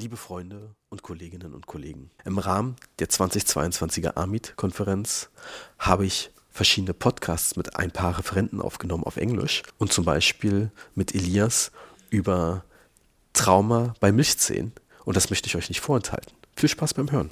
Liebe 0.00 0.16
Freunde 0.16 0.76
und 0.90 1.02
Kolleginnen 1.02 1.54
und 1.54 1.66
Kollegen, 1.66 2.12
im 2.24 2.38
Rahmen 2.38 2.76
der 3.00 3.08
2022er 3.08 4.16
AMIT-Konferenz 4.16 5.28
habe 5.76 6.06
ich 6.06 6.30
verschiedene 6.50 6.94
Podcasts 6.94 7.56
mit 7.56 7.74
ein 7.74 7.90
paar 7.90 8.16
Referenten 8.16 8.62
aufgenommen 8.62 9.02
auf 9.02 9.16
Englisch 9.16 9.64
und 9.76 9.92
zum 9.92 10.04
Beispiel 10.04 10.70
mit 10.94 11.16
Elias 11.16 11.72
über 12.10 12.64
Trauma 13.32 13.94
bei 13.98 14.12
Milchzähnen. 14.12 14.70
Und 15.04 15.16
das 15.16 15.30
möchte 15.30 15.48
ich 15.48 15.56
euch 15.56 15.68
nicht 15.68 15.80
vorenthalten. 15.80 16.32
Viel 16.54 16.68
Spaß 16.68 16.94
beim 16.94 17.10
Hören. 17.10 17.28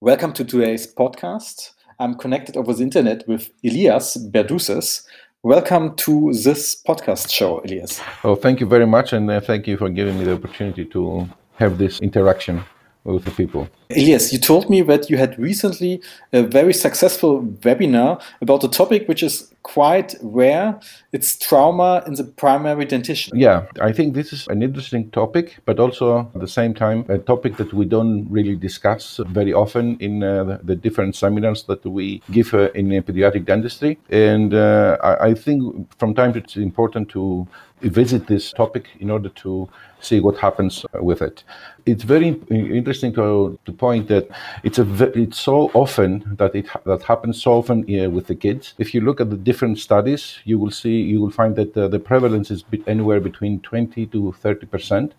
Welcome 0.00 0.32
to 0.32 0.44
today's 0.44 0.94
podcast. 0.94 1.76
I'm 2.00 2.14
connected 2.14 2.56
over 2.56 2.72
the 2.72 2.82
internet 2.82 3.28
with 3.28 3.50
Elias 3.62 4.16
Berdouses. 4.16 5.04
Welcome 5.42 5.96
to 5.96 6.32
this 6.32 6.82
podcast 6.82 7.30
show, 7.30 7.60
Elias. 7.62 8.00
Oh, 8.24 8.34
thank 8.34 8.58
you 8.58 8.66
very 8.66 8.86
much, 8.86 9.12
and 9.12 9.30
uh, 9.30 9.38
thank 9.38 9.66
you 9.66 9.76
for 9.76 9.90
giving 9.90 10.18
me 10.18 10.24
the 10.24 10.32
opportunity 10.32 10.86
to 10.86 11.28
have 11.56 11.76
this 11.76 12.00
interaction 12.00 12.62
with 13.04 13.26
the 13.26 13.30
people. 13.32 13.68
Elias, 13.90 14.32
you 14.32 14.38
told 14.38 14.70
me 14.70 14.82
that 14.82 15.10
you 15.10 15.16
had 15.16 15.38
recently 15.38 16.00
a 16.32 16.42
very 16.42 16.72
successful 16.72 17.42
webinar 17.42 18.22
about 18.40 18.64
a 18.64 18.68
topic 18.68 19.06
which 19.08 19.22
is 19.22 19.52
quite 19.62 20.14
rare. 20.22 20.80
It's 21.12 21.36
trauma 21.36 22.02
in 22.06 22.14
the 22.14 22.24
primary 22.24 22.86
dentition. 22.86 23.36
Yeah, 23.36 23.66
I 23.80 23.92
think 23.92 24.14
this 24.14 24.32
is 24.32 24.46
an 24.48 24.62
interesting 24.62 25.10
topic, 25.10 25.58
but 25.66 25.78
also 25.78 26.30
at 26.34 26.40
the 26.40 26.48
same 26.48 26.72
time 26.72 27.04
a 27.08 27.18
topic 27.18 27.56
that 27.58 27.74
we 27.74 27.84
don't 27.84 28.26
really 28.30 28.56
discuss 28.56 29.20
very 29.28 29.52
often 29.52 29.98
in 30.00 30.22
uh, 30.22 30.58
the, 30.62 30.76
different 30.76 31.14
seminars 31.14 31.64
that 31.64 31.84
we 31.84 32.22
give 32.30 32.54
uh, 32.54 32.70
in 32.72 32.88
pediatric 33.02 33.44
dentistry. 33.44 33.98
And 34.08 34.54
uh, 34.54 34.96
I, 35.02 35.28
I 35.28 35.34
think 35.34 35.62
from 35.98 36.14
time 36.14 36.32
to 36.32 36.40
time 36.40 36.42
it's 36.42 36.56
important 36.56 37.08
to 37.10 37.46
visit 37.82 38.26
this 38.26 38.52
topic 38.52 38.88
in 38.98 39.10
order 39.10 39.30
to 39.30 39.68
see 40.00 40.20
what 40.20 40.36
happens 40.38 40.84
with 40.94 41.22
it. 41.22 41.44
It's 41.86 42.04
very 42.04 42.28
interesting 42.50 43.12
to, 43.14 43.58
to 43.64 43.72
point 43.86 44.08
that 44.08 44.28
it's 44.62 44.78
a 44.78 44.86
it's 45.24 45.40
so 45.50 45.56
often 45.74 46.10
that 46.40 46.54
it 46.54 46.66
that 46.84 47.02
happens 47.02 47.42
so 47.42 47.50
often 47.60 47.78
with 48.16 48.26
the 48.26 48.34
kids. 48.46 48.74
If 48.78 48.94
you 48.94 49.00
look 49.00 49.20
at 49.20 49.30
the 49.30 49.40
different 49.48 49.78
studies, 49.78 50.22
you 50.44 50.56
will 50.60 50.74
see 50.82 50.96
you 51.12 51.18
will 51.22 51.34
find 51.40 51.56
that 51.56 51.76
uh, 51.76 51.88
the 51.88 51.98
prevalence 52.10 52.50
is 52.50 52.64
anywhere 52.86 53.20
between 53.20 53.60
20 53.60 54.06
to 54.06 54.32
30 54.32 54.66
percent. 54.66 55.14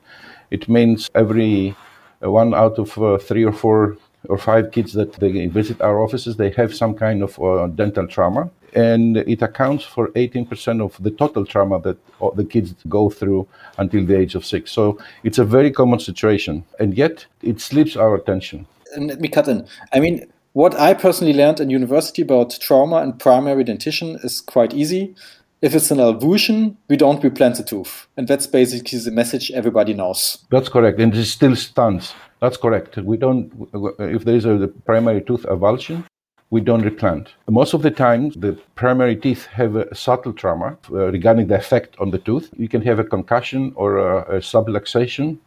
It 0.51 0.69
means 0.69 1.09
every 1.15 1.75
uh, 2.23 2.31
one 2.31 2.53
out 2.53 2.77
of 2.77 2.97
uh, 2.97 3.17
three 3.17 3.45
or 3.45 3.53
four 3.53 3.97
or 4.29 4.37
five 4.37 4.71
kids 4.71 4.93
that 4.93 5.13
they 5.13 5.47
visit 5.47 5.81
our 5.81 5.99
offices, 5.99 6.37
they 6.37 6.51
have 6.51 6.73
some 6.75 6.93
kind 6.93 7.23
of 7.23 7.39
uh, 7.39 7.67
dental 7.67 8.07
trauma. 8.07 8.49
And 8.73 9.17
it 9.17 9.41
accounts 9.41 9.83
for 9.83 10.09
18% 10.09 10.81
of 10.81 11.01
the 11.03 11.11
total 11.11 11.45
trauma 11.45 11.81
that 11.81 11.97
uh, 12.21 12.29
the 12.31 12.45
kids 12.45 12.73
go 12.87 13.09
through 13.09 13.47
until 13.77 14.05
the 14.05 14.17
age 14.17 14.35
of 14.35 14.45
six. 14.45 14.71
So 14.71 14.97
it's 15.23 15.37
a 15.37 15.45
very 15.45 15.71
common 15.71 15.99
situation. 15.99 16.63
And 16.79 16.95
yet 16.95 17.25
it 17.41 17.59
slips 17.59 17.95
our 17.95 18.15
attention. 18.15 18.67
And 18.95 19.07
let 19.07 19.19
me 19.19 19.27
cut 19.27 19.47
in. 19.47 19.67
I 19.93 19.99
mean, 19.99 20.25
what 20.53 20.75
I 20.75 20.93
personally 20.93 21.33
learned 21.33 21.59
in 21.59 21.69
university 21.69 22.21
about 22.21 22.57
trauma 22.59 22.97
and 22.97 23.17
primary 23.17 23.63
dentition 23.63 24.19
is 24.23 24.41
quite 24.41 24.73
easy. 24.73 25.15
If 25.61 25.75
it's 25.75 25.91
an 25.91 25.99
avulsion, 25.99 26.75
we 26.89 26.97
don't 26.97 27.23
replant 27.23 27.57
the 27.57 27.63
tooth. 27.63 28.07
And 28.17 28.27
that's 28.27 28.47
basically 28.47 28.97
the 28.99 29.11
message 29.11 29.51
everybody 29.51 29.93
knows. 29.93 30.39
That's 30.49 30.69
correct. 30.69 30.99
And 30.99 31.13
it 31.13 31.25
still 31.25 31.55
stands. 31.55 32.13
That's 32.41 32.57
correct. 32.57 32.97
We 32.97 33.17
don't, 33.17 33.69
if 33.99 34.25
there 34.25 34.35
is 34.35 34.45
a 34.45 34.67
primary 34.85 35.21
tooth 35.21 35.43
avulsion, 35.43 36.03
we 36.51 36.59
don't 36.59 36.81
replant. 36.81 37.29
Most 37.49 37.73
of 37.73 37.81
the 37.81 37.89
time, 37.89 38.29
the 38.31 38.59
primary 38.75 39.15
teeth 39.15 39.45
have 39.47 39.75
a 39.77 39.95
subtle 39.95 40.33
trauma 40.33 40.77
uh, 40.91 41.07
regarding 41.07 41.47
the 41.47 41.55
effect 41.55 41.95
on 41.97 42.11
the 42.11 42.19
tooth. 42.19 42.49
You 42.57 42.67
can 42.67 42.81
have 42.81 42.99
a 42.99 43.05
concussion 43.05 43.71
or 43.75 43.97
a, 43.97 44.37
a 44.37 44.39
subluxation. 44.39 45.37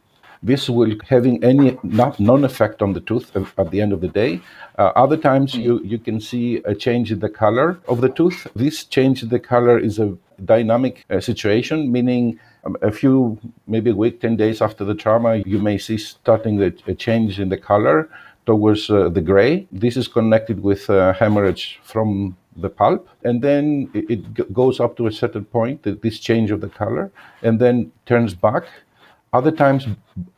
This 0.43 0.69
will 0.69 0.95
having 1.09 1.43
any 1.45 1.79
non-effect 1.83 2.83
on 2.83 2.93
the 2.95 3.01
tooth 3.01 3.35
at 3.37 3.71
the 3.71 3.81
end 3.81 3.93
of 3.93 4.01
the 4.01 4.09
day. 4.09 4.41
Uh, 4.79 4.93
other 4.97 5.17
times, 5.17 5.53
mm. 5.53 5.63
you, 5.63 5.81
you 5.85 5.99
can 5.99 6.21
see 6.21 6.57
a 6.65 6.75
change 6.75 7.13
in 7.13 7.21
the 7.21 7.29
color 7.29 7.79
of 7.87 8.01
the 8.01 8.09
tooth. 8.09 8.47
This 8.55 8.85
change 8.85 9.23
in 9.23 9.29
the 9.29 9.39
color 9.39 9.79
is 9.79 9.99
a 9.99 10.17
dynamic 10.45 11.05
uh, 11.11 11.21
situation, 11.21 11.93
meaning 11.93 12.39
um, 12.65 12.77
a 12.83 12.91
few, 12.91 13.39
maybe 13.67 13.91
a 13.91 13.95
week, 13.95 14.21
10 14.21 14.37
days 14.37 14.61
after 14.63 14.85
the 14.85 14.95
trauma, 14.95 15.37
you 15.47 15.59
may 15.59 15.79
see 15.79 15.99
starting 15.99 16.57
the, 16.57 16.75
a 16.87 16.95
change 16.95 17.41
in 17.41 17.51
the 17.51 17.59
color 17.59 18.09
towards 18.47 18.91
uh, 18.91 19.09
the 19.09 19.21
gray. 19.21 19.67
This 19.73 19.97
is 19.97 20.09
connected 20.09 20.63
with 20.63 20.89
uh, 20.91 21.13
hemorrhage 21.15 21.81
from 21.83 22.37
the 22.57 22.71
pulp, 22.71 23.09
and 23.25 23.43
then 23.43 23.91
it, 23.95 24.11
it, 24.11 24.53
goes 24.53 24.79
up 24.79 24.97
to 24.97 25.07
a 25.07 25.13
certain 25.13 25.45
point, 25.45 25.83
this 26.03 26.21
change 26.21 26.51
of 26.51 26.61
the 26.61 26.69
color, 26.69 27.11
and 27.43 27.59
then 27.59 27.91
turns 28.07 28.35
back. 28.35 28.65
Other 29.33 29.51
times, 29.51 29.89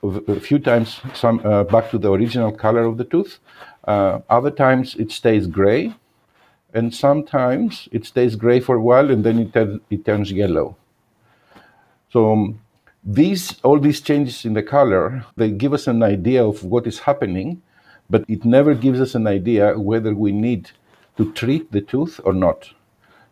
a 0.02 0.40
few 0.40 0.58
times, 0.58 1.00
some 1.14 1.40
uh, 1.44 1.64
back 1.64 1.90
to 1.90 1.98
the 1.98 2.10
original 2.10 2.50
color 2.50 2.84
of 2.84 2.96
the 2.96 3.04
tooth. 3.04 3.38
Uh, 3.84 4.20
other 4.30 4.50
times, 4.50 4.94
it 4.94 5.12
stays 5.12 5.46
gray, 5.46 5.94
and 6.72 6.94
sometimes 6.94 7.88
it 7.92 8.06
stays 8.06 8.34
gray 8.36 8.60
for 8.60 8.76
a 8.76 8.80
while, 8.80 9.10
and 9.10 9.22
then 9.22 9.38
it, 9.38 9.80
it 9.90 10.06
turns 10.06 10.32
yellow. 10.32 10.76
So 12.10 12.32
um, 12.32 12.60
these 13.04 13.60
all 13.62 13.78
these 13.78 14.00
changes 14.00 14.44
in 14.44 14.54
the 14.54 14.62
color 14.62 15.24
they 15.36 15.50
give 15.50 15.72
us 15.72 15.86
an 15.86 16.02
idea 16.02 16.44
of 16.44 16.64
what 16.64 16.86
is 16.86 16.98
happening, 17.00 17.62
but 18.08 18.24
it 18.28 18.44
never 18.44 18.74
gives 18.74 19.00
us 19.00 19.14
an 19.14 19.26
idea 19.26 19.78
whether 19.78 20.14
we 20.14 20.32
need 20.32 20.70
to 21.16 21.32
treat 21.32 21.72
the 21.72 21.80
tooth 21.80 22.20
or 22.24 22.32
not. 22.32 22.70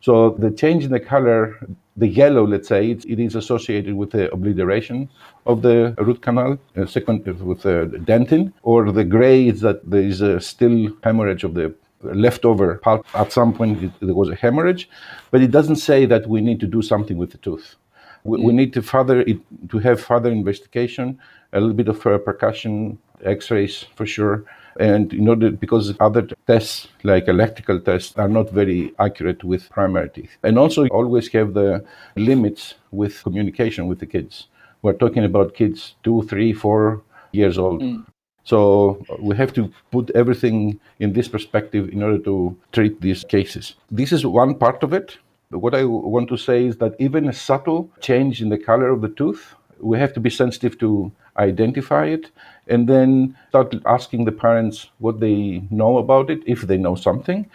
So 0.01 0.31
the 0.31 0.51
change 0.51 0.85
in 0.85 0.91
the 0.91 1.01
color, 1.01 1.59
the 1.97 2.09
yellow, 2.09 2.47
let's 2.47 2.69
say, 2.69 2.91
it, 2.91 3.05
it 3.07 3.19
is 3.19 3.35
associated 3.35 3.95
with 3.95 4.11
the 4.11 4.31
obliteration 4.33 5.09
of 5.47 5.63
the 5.63 5.95
root 5.99 6.21
canal, 6.21 6.59
uh, 6.77 6.87
second 6.87 7.25
with 7.25 7.63
the 7.63 8.03
dentin, 8.05 8.53
or 8.63 8.93
the 8.93 9.05
gray 9.05 9.49
is 9.49 9.61
that 9.61 9.89
there 9.89 10.03
is 10.03 10.21
a 10.21 10.41
still 10.41 10.89
hemorrhage 11.03 11.45
of 11.45 11.55
the 11.55 11.75
leftover 12.03 12.77
pulp. 12.77 13.07
At 13.15 13.33
some 13.33 13.55
point, 13.55 13.83
it, 13.83 13.93
there 14.01 14.15
was 14.15 14.29
a 14.29 14.35
hemorrhage, 14.35 14.91
but 15.31 15.41
it 15.41 15.51
doesn't 15.51 15.77
say 15.77 16.05
that 16.07 16.27
we 16.27 16.41
need 16.41 16.61
to 16.61 16.67
do 16.67 16.83
something 16.83 17.17
with 17.17 17.31
the 17.31 17.39
tooth. 17.39 17.77
We, 18.25 18.41
we 18.41 18.53
need 18.53 18.73
to 18.75 18.83
further 18.83 19.21
it, 19.21 19.39
to 19.71 19.79
have 19.79 20.01
further 20.01 20.31
investigation, 20.31 21.19
a 21.53 21.61
little 21.61 21.75
bit 21.75 21.89
of 21.89 22.05
uh, 22.07 22.19
percussion, 22.19 22.99
X-rays 23.25 23.87
for 23.95 24.05
sure, 24.05 24.45
and 24.79 25.13
in 25.13 25.29
order 25.29 25.51
because 25.51 25.95
other 26.01 26.27
tests 26.47 26.89
like 27.03 27.29
electrical 27.29 27.81
tests 27.81 28.17
are 28.17 28.29
not 28.29 28.51
very 28.51 28.93
accurate 28.99 29.45
with 29.45 29.69
primary 29.71 30.09
teeth, 30.09 30.37
and 30.43 30.59
also 30.59 30.87
always 30.89 31.29
have 31.33 31.55
the 31.55 31.85
limits 32.17 32.75
with 32.91 33.23
communication 33.23 33.87
with 33.87 34.01
the 34.01 34.07
kids. 34.07 34.49
We're 34.83 34.93
talking 34.93 35.25
about 35.25 35.55
kids 35.55 35.95
two, 36.03 36.23
three, 36.23 36.53
four 36.53 37.03
years 37.33 37.59
old. 37.59 37.83
Mm. 37.83 38.07
So 38.45 39.03
we 39.19 39.35
have 39.37 39.53
to 39.55 39.73
put 39.91 40.11
everything 40.15 40.79
in 40.99 41.15
this 41.15 41.29
perspective 41.29 41.89
in 41.89 42.03
order 42.03 42.19
to 42.19 42.57
treat 42.73 43.01
these 43.01 43.25
cases. 43.25 43.75
This 43.91 44.13
is 44.13 44.27
one 44.27 44.55
part 44.57 44.83
of 44.83 44.93
it. 44.93 45.17
What 45.49 45.75
I 45.75 45.85
want 45.85 46.29
to 46.29 46.37
say 46.37 46.67
is 46.67 46.77
that 46.79 46.95
even 46.99 47.29
a 47.29 47.33
subtle 47.33 47.91
change 48.01 48.43
in 48.43 48.51
the 48.51 48.59
color 48.59 48.91
of 48.91 49.01
the 49.01 49.09
tooth, 49.09 49.55
we 49.85 49.99
have 49.99 50.13
to 50.15 50.21
be 50.21 50.31
sensitive 50.31 50.79
to 50.79 51.13
identify 51.37 52.07
it 52.07 52.31
and 52.67 52.89
then 52.89 53.37
start 53.51 53.75
asking 53.85 54.25
the 54.25 54.33
parents 54.33 54.91
what 54.99 55.21
they 55.21 55.63
know 55.71 55.99
about 55.99 56.31
it, 56.31 56.43
if 56.47 56.63
they 56.63 56.79
know 56.79 56.95
something. 56.95 57.49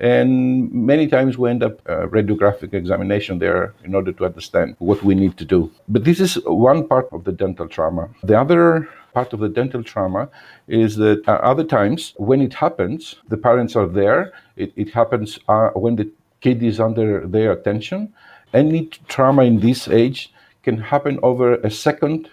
And 0.00 0.70
many 0.72 1.06
times 1.06 1.38
we 1.38 1.48
end 1.48 1.62
up 1.62 1.80
a 1.86 2.08
radiographic 2.08 2.74
examination 2.74 3.38
there 3.38 3.72
in 3.84 3.94
order 3.94 4.12
to 4.12 4.26
understand 4.26 4.76
what 4.78 5.02
we 5.02 5.14
need 5.14 5.38
to 5.38 5.44
do. 5.44 5.70
But 5.88 6.04
this 6.04 6.20
is 6.20 6.34
one 6.44 6.86
part 6.86 7.08
of 7.12 7.24
the 7.24 7.32
dental 7.32 7.68
trauma. 7.68 8.10
The 8.22 8.38
other 8.38 8.88
part 9.14 9.32
of 9.32 9.40
the 9.40 9.48
dental 9.48 9.82
trauma 9.82 10.28
is 10.68 10.96
that 10.96 11.26
uh, 11.26 11.32
other 11.52 11.64
times 11.64 12.12
when 12.18 12.42
it 12.42 12.52
happens, 12.52 13.16
the 13.28 13.38
parents 13.38 13.74
are 13.74 13.86
there. 13.86 14.32
It, 14.56 14.72
it 14.76 14.90
happens 14.90 15.38
uh, 15.48 15.70
when 15.70 15.96
the 15.96 16.10
kid 16.42 16.62
is 16.62 16.78
under 16.78 17.26
their 17.26 17.52
attention. 17.52 18.12
Any 18.52 18.90
trauma 19.08 19.44
in 19.44 19.60
this 19.60 19.88
age 19.88 20.30
can 20.66 20.78
happen 20.78 21.20
over 21.22 21.54
a 21.68 21.70
second 21.70 22.28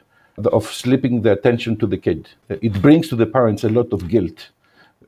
of 0.58 0.66
slipping 0.66 1.22
the 1.22 1.32
attention 1.32 1.78
to 1.78 1.86
the 1.86 2.00
kid. 2.06 2.30
It 2.50 2.82
brings 2.82 3.08
to 3.10 3.16
the 3.16 3.28
parents 3.28 3.64
a 3.64 3.70
lot 3.70 3.94
of 3.94 4.08
guilt. 4.08 4.50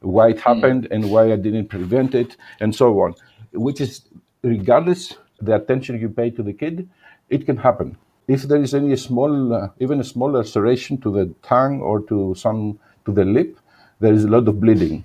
Why 0.01 0.27
it 0.30 0.39
hmm. 0.39 0.50
happened 0.50 0.88
and 0.92 1.10
why 1.10 1.24
I 1.33 1.38
didn't 1.48 1.69
prevent 1.75 2.13
it 2.13 2.38
and 2.60 2.74
so 2.81 2.88
on. 3.01 3.16
Which 3.51 3.81
is, 3.81 4.01
regardless 4.44 5.18
the 5.42 5.56
attention 5.56 6.00
you 6.00 6.10
pay 6.10 6.30
to 6.38 6.44
the 6.44 6.54
kid, 6.54 6.88
it 7.30 7.48
can 7.48 7.57
happen. 7.57 7.98
If 8.27 8.44
there 8.44 8.62
is 8.62 8.75
any 8.75 8.95
small, 8.95 9.54
uh, 9.54 9.69
even 9.80 10.00
a 10.00 10.04
small 10.13 10.31
laceration 10.31 11.01
to 11.01 11.12
the 11.18 11.25
tongue 11.42 11.81
or 11.81 12.01
to 12.10 12.36
some 12.36 12.80
to 13.06 13.12
the 13.12 13.25
lip, 13.25 13.57
there 14.00 14.13
is 14.13 14.24
a 14.25 14.31
lot 14.36 14.48
of 14.48 14.60
bleeding, 14.60 15.04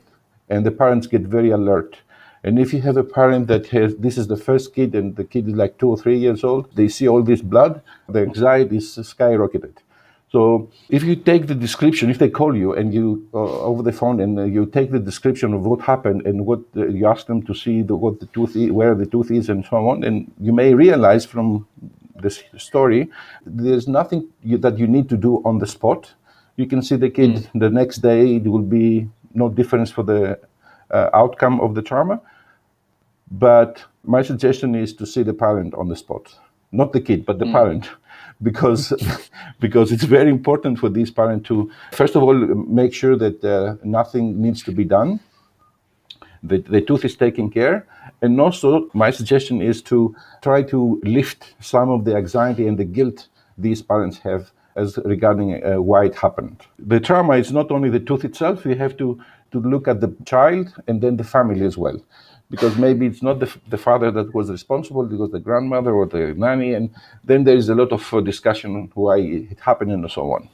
and 0.49 0.65
the 0.67 0.71
parents 0.83 1.07
get 1.07 1.23
very 1.23 1.51
alert 1.51 1.99
and 2.43 2.59
if 2.59 2.73
you 2.73 2.81
have 2.81 2.97
a 2.97 3.05
parent 3.05 3.47
that 3.49 3.67
has 3.69 3.97
this 3.97 4.17
is 4.17 4.27
the 4.27 4.37
first 4.37 4.75
kid 4.75 4.95
and 4.95 5.17
the 5.17 5.25
kid 5.25 5.49
is 5.49 5.55
like 5.55 5.79
two 5.79 5.89
or 5.89 5.97
three 5.97 6.19
years 6.19 6.43
old, 6.45 6.75
they 6.75 6.89
see 6.89 7.07
all 7.09 7.23
this 7.23 7.43
blood, 7.43 7.83
the 8.09 8.21
anxiety 8.21 8.79
is 8.79 8.97
skyrocketed. 8.97 9.77
So 10.31 10.71
if 10.89 11.03
you 11.03 11.17
take 11.17 11.49
the 11.49 11.57
description, 11.57 12.09
if 12.09 12.19
they 12.19 12.31
call 12.31 12.57
you 12.57 12.75
and 12.75 12.95
you 12.95 13.29
uh, 13.35 13.71
over 13.71 13.83
the 13.83 13.93
phone 13.93 14.21
and 14.21 14.39
uh, 14.39 14.45
you 14.45 14.65
take 14.65 14.93
the 14.93 15.01
description 15.01 15.53
of 15.53 15.67
what 15.67 15.81
happened 15.81 16.25
and 16.25 16.47
what 16.47 16.61
uh, 16.77 16.87
you 16.87 17.07
ask 17.07 17.27
them 17.27 17.43
to 17.43 17.55
see 17.55 17.83
the, 17.83 17.97
what 17.97 18.21
the 18.21 18.27
tooth 18.27 18.55
is, 18.55 18.71
where 18.71 18.95
the 18.95 19.07
tooth 19.07 19.31
is 19.33 19.49
and 19.49 19.67
so 19.67 19.89
on, 19.89 20.05
and 20.05 20.31
you 20.41 20.53
may 20.53 20.73
realize 20.73 21.25
from 21.27 21.67
this 22.23 22.45
story 22.57 23.11
there's 23.45 23.89
nothing 23.89 24.29
you, 24.45 24.57
that 24.59 24.79
you 24.79 24.87
need 24.87 25.09
to 25.09 25.17
do 25.17 25.43
on 25.45 25.59
the 25.59 25.67
spot. 25.67 26.15
You 26.57 26.67
can 26.67 26.81
see 26.81 26.97
the 26.97 27.11
kid 27.11 27.33
mm. 27.33 27.61
the 27.61 27.71
next 27.71 27.99
day. 27.99 28.37
It 28.37 28.45
will 28.45 28.63
be 28.63 29.09
no 29.35 29.49
difference 29.49 29.91
for 29.91 30.05
the 30.05 30.39
outcome 30.93 31.61
of 31.61 31.75
the 31.75 31.83
trauma. 31.83 32.21
But 33.31 33.85
my 34.05 34.23
suggestion 34.23 34.75
is 34.75 34.93
to 34.95 35.07
see 35.07 35.23
the 35.23 35.35
parent 35.35 35.75
on 35.75 35.89
the 35.89 35.97
spot, 35.97 36.35
not 36.73 36.93
the 36.93 37.01
kid, 37.01 37.25
but 37.25 37.39
the 37.39 37.45
mm. 37.45 37.53
parent 37.53 37.89
because 38.43 38.93
because 39.61 39.93
it's 39.93 40.05
very 40.05 40.31
important 40.31 40.79
for 40.79 40.89
these 40.89 41.11
parents 41.11 41.47
to 41.49 41.71
first 41.93 42.17
of 42.17 42.23
all 42.23 42.35
make 42.35 42.93
sure 42.95 43.17
that 43.17 43.45
uh, 43.45 43.77
nothing 43.85 44.41
needs 44.41 44.63
to 44.63 44.73
be 44.73 44.85
done 44.85 45.21
that 46.43 46.65
the 46.67 46.81
tooth 46.81 47.05
is 47.05 47.17
taken 47.17 47.51
care 47.51 47.87
and 48.23 48.41
also 48.41 48.89
my 48.95 49.11
suggestion 49.11 49.61
is 49.61 49.83
to 49.83 50.15
try 50.43 50.63
to 50.63 51.01
lift 51.05 51.55
some 51.61 51.91
of 51.91 52.05
the 52.05 52.17
anxiety 52.17 52.67
and 52.67 52.79
the 52.79 52.85
guilt 52.85 53.29
these 53.59 53.83
parents 53.83 54.19
have 54.19 54.51
as 54.77 54.99
regarding 55.05 55.65
uh, 55.65 55.81
why 55.81 56.05
it 56.05 56.15
happened 56.15 56.57
the 56.79 57.01
trauma 57.01 57.37
is 57.37 57.53
not 57.53 57.71
only 57.71 57.91
the 57.91 58.01
tooth 58.01 58.25
itself 58.25 58.65
we 58.65 58.75
have 58.75 58.97
to 58.97 59.21
to 59.53 59.61
look 59.61 59.89
at 59.89 60.01
the 60.01 60.15
child 60.25 60.73
and 60.87 61.01
then 61.01 61.17
the 61.17 61.25
family 61.25 61.65
as 61.65 61.77
well 61.77 62.01
because 62.51 62.77
maybe 62.77 63.07
it's 63.07 63.23
not 63.23 63.39
the, 63.39 63.57
the 63.69 63.79
father 63.79 64.11
that 64.11 64.35
was 64.35 64.51
responsible, 64.51 65.05
because 65.07 65.31
the 65.31 65.39
grandmother 65.39 65.93
or 65.93 66.07
the 66.07 66.35
nanny, 66.35 66.75
and 66.75 66.91
then 67.25 67.45
there 67.45 67.57
is 67.57 67.69
a 67.69 67.75
lot 67.75 67.93
of 67.93 68.13
uh, 68.13 68.21
discussion 68.21 68.91
why 68.95 69.19
it 69.19 69.59
happened 69.61 69.93
and 69.93 70.11
so 70.11 70.33
on. 70.33 70.49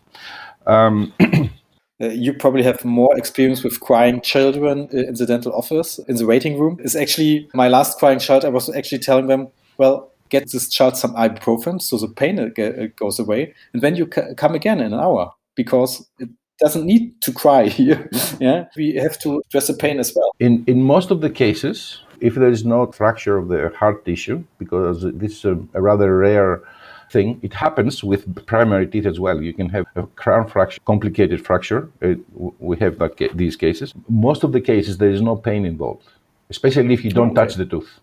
Um, 0.66 1.12
Uh, 1.98 2.08
you 2.08 2.34
probably 2.34 2.62
have 2.62 2.84
more 2.84 3.16
experience 3.16 3.64
with 3.64 3.80
crying 3.80 4.20
children 4.20 4.86
in 4.92 5.14
the 5.14 5.24
dental 5.24 5.50
office 5.54 5.98
in 6.00 6.16
the 6.16 6.26
waiting 6.26 6.58
room. 6.58 6.78
Is 6.80 6.94
actually 6.94 7.48
my 7.54 7.68
last 7.68 7.98
crying 7.98 8.18
child. 8.18 8.44
I 8.44 8.50
was 8.50 8.68
actually 8.76 8.98
telling 8.98 9.28
them, 9.28 9.48
well, 9.78 10.12
get 10.28 10.50
this 10.50 10.68
child 10.68 10.96
some 10.96 11.14
ibuprofen 11.14 11.80
so 11.80 11.98
the 11.98 12.08
pain 12.08 12.38
uh, 12.38 12.62
uh, 12.62 12.86
goes 12.96 13.18
away, 13.18 13.54
and 13.72 13.82
then 13.82 13.96
you 13.96 14.06
come 14.06 14.54
again 14.54 14.80
in 14.80 14.92
an 14.92 15.00
hour 15.00 15.32
because 15.54 16.08
it 16.18 16.28
doesn't 16.58 16.86
need 16.86 17.20
to 17.22 17.32
cry 17.32 17.68
here. 17.80 18.08
yeah, 18.40 18.66
we 18.76 18.94
have 18.94 19.18
to 19.20 19.42
address 19.46 19.66
the 19.66 19.74
pain 19.74 19.98
as 19.98 20.12
well. 20.14 20.30
In 20.40 20.64
in 20.66 20.82
most 20.82 21.10
of 21.10 21.20
the 21.20 21.30
cases, 21.30 22.00
if 22.20 22.34
there 22.34 22.50
is 22.50 22.64
no 22.64 22.90
fracture 22.92 23.36
of 23.36 23.48
the 23.48 23.72
hard 23.76 24.04
tissue, 24.04 24.44
because 24.58 25.02
this 25.02 25.32
is 25.38 25.44
a, 25.44 25.58
a 25.74 25.82
rather 25.82 26.16
rare 26.16 26.62
thing, 27.10 27.38
it 27.42 27.52
happens 27.52 28.02
with 28.02 28.46
primary 28.46 28.86
teeth 28.86 29.06
as 29.06 29.20
well. 29.20 29.40
You 29.42 29.52
can 29.52 29.68
have 29.70 29.86
a 29.94 30.06
crown 30.22 30.48
fracture, 30.48 30.80
complicated 30.86 31.44
fracture. 31.44 31.88
It, 32.00 32.18
we 32.58 32.76
have 32.78 32.98
that, 32.98 33.16
these 33.34 33.56
cases. 33.56 33.94
Most 34.08 34.44
of 34.44 34.52
the 34.52 34.60
cases, 34.60 34.98
there 34.98 35.10
is 35.10 35.22
no 35.22 35.36
pain 35.36 35.64
involved, 35.64 36.04
especially 36.50 36.94
if 36.94 37.04
you 37.04 37.10
don't 37.10 37.34
touch 37.34 37.54
the 37.54 37.66
tooth. 37.66 38.00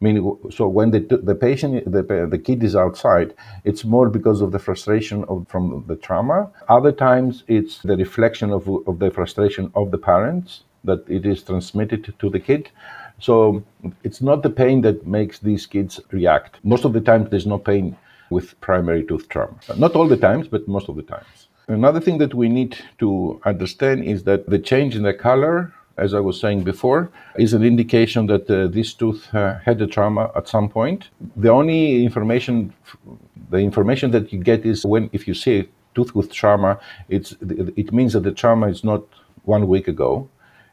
I 0.00 0.04
mean, 0.04 0.38
so 0.50 0.66
when 0.66 0.92
the, 0.92 1.00
the 1.22 1.34
patient, 1.34 1.84
the, 1.84 2.02
the 2.30 2.38
kid 2.38 2.64
is 2.64 2.74
outside, 2.74 3.34
it's 3.64 3.84
more 3.84 4.08
because 4.08 4.40
of 4.40 4.50
the 4.50 4.58
frustration 4.58 5.24
of, 5.24 5.46
from 5.46 5.84
the 5.88 5.96
trauma. 5.96 6.50
Other 6.70 6.90
times, 6.90 7.44
it's 7.48 7.82
the 7.82 7.96
reflection 7.96 8.50
of, 8.50 8.66
of 8.86 8.98
the 8.98 9.10
frustration 9.10 9.70
of 9.74 9.90
the 9.90 9.98
parents 9.98 10.62
that 10.84 11.04
it 11.06 11.26
is 11.26 11.42
transmitted 11.42 12.14
to 12.18 12.30
the 12.30 12.40
kid. 12.40 12.70
So 13.18 13.62
it's 14.02 14.22
not 14.22 14.42
the 14.42 14.48
pain 14.48 14.80
that 14.82 15.06
makes 15.06 15.38
these 15.38 15.66
kids 15.66 16.00
react. 16.12 16.58
Most 16.62 16.86
of 16.86 16.94
the 16.94 17.02
times, 17.02 17.28
there's 17.28 17.46
no 17.46 17.58
pain 17.58 17.94
with 18.30 18.58
primary 18.62 19.04
tooth 19.04 19.28
trauma. 19.28 19.58
Not 19.76 19.94
all 19.96 20.08
the 20.08 20.16
times, 20.16 20.48
but 20.48 20.66
most 20.66 20.88
of 20.88 20.96
the 20.96 21.02
times. 21.02 21.48
Another 21.68 22.00
thing 22.00 22.16
that 22.18 22.34
we 22.34 22.48
need 22.48 22.78
to 23.00 23.38
understand 23.44 24.04
is 24.04 24.24
that 24.24 24.48
the 24.48 24.58
change 24.58 24.96
in 24.96 25.02
the 25.02 25.12
color 25.12 25.74
as 26.00 26.14
I 26.14 26.20
was 26.20 26.40
saying 26.40 26.64
before, 26.64 27.10
is 27.36 27.52
an 27.54 27.62
indication 27.62 28.26
that 28.26 28.50
uh, 28.50 28.66
this 28.66 28.94
tooth 28.94 29.32
uh, 29.34 29.58
had 29.58 29.80
a 29.82 29.86
trauma 29.86 30.30
at 30.34 30.48
some 30.48 30.68
point. 30.68 31.10
The 31.36 31.50
only 31.50 32.04
information, 32.04 32.72
the 33.50 33.58
information 33.58 34.10
that 34.12 34.32
you 34.32 34.38
get 34.50 34.64
is 34.64 34.84
when 34.84 35.10
if 35.12 35.28
you 35.28 35.34
see 35.34 35.60
a 35.60 35.66
tooth 35.94 36.14
with 36.14 36.32
trauma, 36.32 36.78
it's 37.08 37.30
it 37.82 37.92
means 37.92 38.12
that 38.14 38.24
the 38.28 38.32
trauma 38.32 38.66
is 38.68 38.82
not 38.82 39.02
one 39.44 39.68
week 39.68 39.88
ago. 39.88 40.28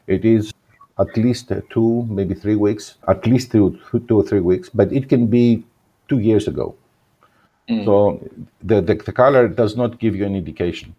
It 0.06 0.24
is 0.24 0.52
at 0.98 1.16
least 1.16 1.52
two, 1.70 2.06
maybe 2.08 2.34
three 2.34 2.56
weeks, 2.56 2.96
at 3.06 3.26
least 3.26 3.52
two, 3.52 3.78
two 4.08 4.16
or 4.20 4.24
three 4.24 4.40
weeks, 4.40 4.68
but 4.68 4.92
it 4.92 5.08
can 5.08 5.26
be 5.26 5.64
two 6.08 6.18
years 6.18 6.48
ago. 6.48 6.74
Mm. 7.68 7.84
So 7.84 8.28
the, 8.62 8.80
the, 8.80 8.94
the 8.94 9.12
color 9.12 9.46
does 9.48 9.76
not 9.76 10.00
give 10.00 10.16
you 10.16 10.24
an 10.24 10.34
indication. 10.34 10.94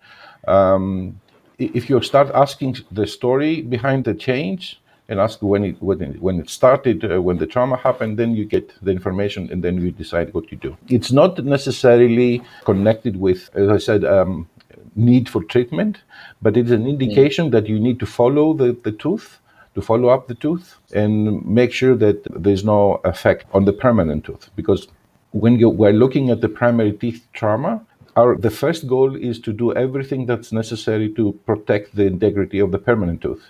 Um, 0.48 1.20
if 1.60 1.90
you 1.90 2.02
start 2.02 2.30
asking 2.34 2.78
the 2.92 3.06
story 3.06 3.62
behind 3.62 4.06
the 4.06 4.14
change 4.14 4.82
and 5.10 5.20
ask 5.20 5.42
when 5.42 5.64
it 5.66 5.82
when 5.82 6.02
it, 6.02 6.22
when 6.22 6.40
it 6.40 6.50
started, 6.50 7.04
uh, 7.04 7.22
when 7.22 7.38
the 7.38 7.48
trauma 7.48 7.78
happened, 7.78 8.18
then 8.18 8.36
you 8.36 8.46
get 8.46 8.74
the 8.82 8.92
information 8.92 9.50
and 9.52 9.64
then 9.64 9.82
you 9.82 9.92
decide 9.92 10.34
what 10.34 10.52
you 10.52 10.58
do. 10.58 10.78
It's 10.88 11.12
not 11.12 11.44
necessarily 11.44 12.42
connected 12.64 13.18
with, 13.18 13.50
as 13.56 13.70
I 13.70 13.78
said, 13.78 14.06
um, 14.06 14.48
need 14.96 15.28
for 15.28 15.44
treatment, 15.44 15.98
but 16.42 16.56
it's 16.56 16.72
an 16.72 16.88
indication 16.88 17.50
that 17.52 17.68
you 17.68 17.80
need 17.80 18.00
to 18.00 18.06
follow 18.06 18.54
the, 18.54 18.78
the 18.84 18.92
tooth, 18.92 19.40
to 19.76 19.82
follow 19.82 20.10
up 20.10 20.28
the 20.28 20.36
tooth, 20.36 20.78
and 20.94 21.46
make 21.46 21.72
sure 21.74 21.96
that 21.96 22.24
there's 22.44 22.64
no 22.64 23.02
effect 23.04 23.46
on 23.54 23.66
the 23.66 23.74
permanent 23.74 24.26
tooth. 24.26 24.50
Because 24.56 24.88
when 25.32 25.60
you, 25.60 25.70
we're 25.70 25.94
looking 25.94 26.30
at 26.30 26.42
the 26.42 26.50
primary 26.50 26.92
teeth 26.92 27.28
trauma, 27.34 27.86
our, 28.20 28.36
the 28.48 28.56
first 28.64 28.88
goal 28.94 29.16
is 29.16 29.40
to 29.48 29.52
do 29.64 29.68
everything 29.86 30.26
that's 30.26 30.52
necessary 30.52 31.10
to 31.20 31.24
protect 31.50 31.96
the 31.96 32.06
integrity 32.14 32.60
of 32.66 32.72
the 32.72 32.82
permanent 32.90 33.22
tooth 33.22 33.46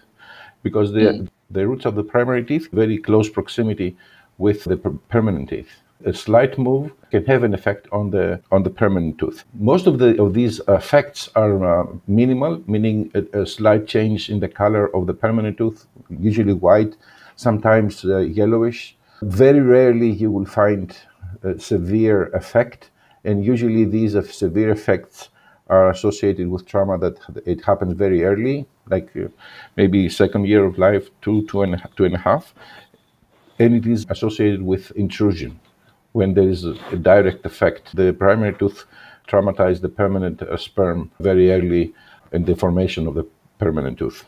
because 0.63 0.91
the, 0.97 1.05
mm. 1.11 1.27
the 1.49 1.67
roots 1.67 1.85
of 1.85 1.95
the 1.95 2.03
primary 2.03 2.43
teeth 2.49 2.67
very 2.71 2.97
close 2.97 3.29
proximity 3.37 3.89
with 4.37 4.63
the 4.71 4.77
per- 4.77 4.97
permanent 5.15 5.49
teeth 5.49 5.71
a 6.05 6.13
slight 6.13 6.57
move 6.57 6.91
can 7.11 7.25
have 7.25 7.43
an 7.43 7.53
effect 7.53 7.87
on 7.91 8.09
the 8.11 8.41
on 8.51 8.63
the 8.63 8.69
permanent 8.69 9.17
tooth. 9.17 9.43
Most 9.53 9.85
of 9.85 9.99
the 9.99 10.21
of 10.21 10.33
these 10.33 10.61
effects 10.67 11.29
are 11.35 11.55
uh, 11.71 11.87
minimal, 12.07 12.63
meaning 12.67 13.11
a, 13.13 13.41
a, 13.41 13.45
slight 13.45 13.87
change 13.87 14.29
in 14.29 14.39
the 14.39 14.47
color 14.47 14.95
of 14.95 15.07
the 15.07 15.13
permanent 15.13 15.57
tooth, 15.57 15.87
usually 16.09 16.53
white, 16.53 16.95
sometimes 17.35 18.05
uh, 18.05 18.19
yellowish. 18.19 18.95
Very 19.21 19.59
rarely 19.59 20.09
you 20.09 20.31
will 20.31 20.45
find 20.45 20.97
a 21.43 21.59
severe 21.59 22.27
effect 22.27 22.91
and 23.23 23.43
usually 23.43 23.85
these 23.85 24.13
severe 24.33 24.71
effects 24.71 25.29
are 25.67 25.89
associated 25.89 26.47
with 26.49 26.65
trauma 26.65 26.97
that 26.97 27.17
it 27.45 27.63
happens 27.63 27.93
very 27.93 28.23
early, 28.23 28.65
like 28.89 29.15
uh, 29.15 29.27
maybe 29.77 30.09
second 30.09 30.47
year 30.47 30.65
of 30.65 30.77
life, 30.77 31.09
two, 31.21 31.45
two 31.47 31.61
and, 31.61 31.81
two 31.95 32.05
and 32.05 32.15
a 32.15 32.17
half, 32.17 32.53
and 33.59 33.75
it 33.75 33.85
is 33.85 34.05
associated 34.09 34.61
with 34.61 34.91
intrusion 34.91 35.59
when 36.13 36.33
there 36.33 36.49
is 36.49 36.65
a, 36.65 36.73
direct 36.97 37.45
effect. 37.45 37.95
The 37.95 38.13
primary 38.13 38.53
tooth 38.55 38.85
traumatized 39.27 39.81
the 39.81 39.89
permanent 39.89 40.41
uh, 40.41 40.57
sperm 40.57 41.11
very 41.19 41.51
early 41.51 41.93
in 42.31 42.45
the 42.45 42.55
formation 42.55 43.05
of 43.05 43.13
the 43.13 43.27
permanent 43.59 43.99
tooth. 43.99 44.25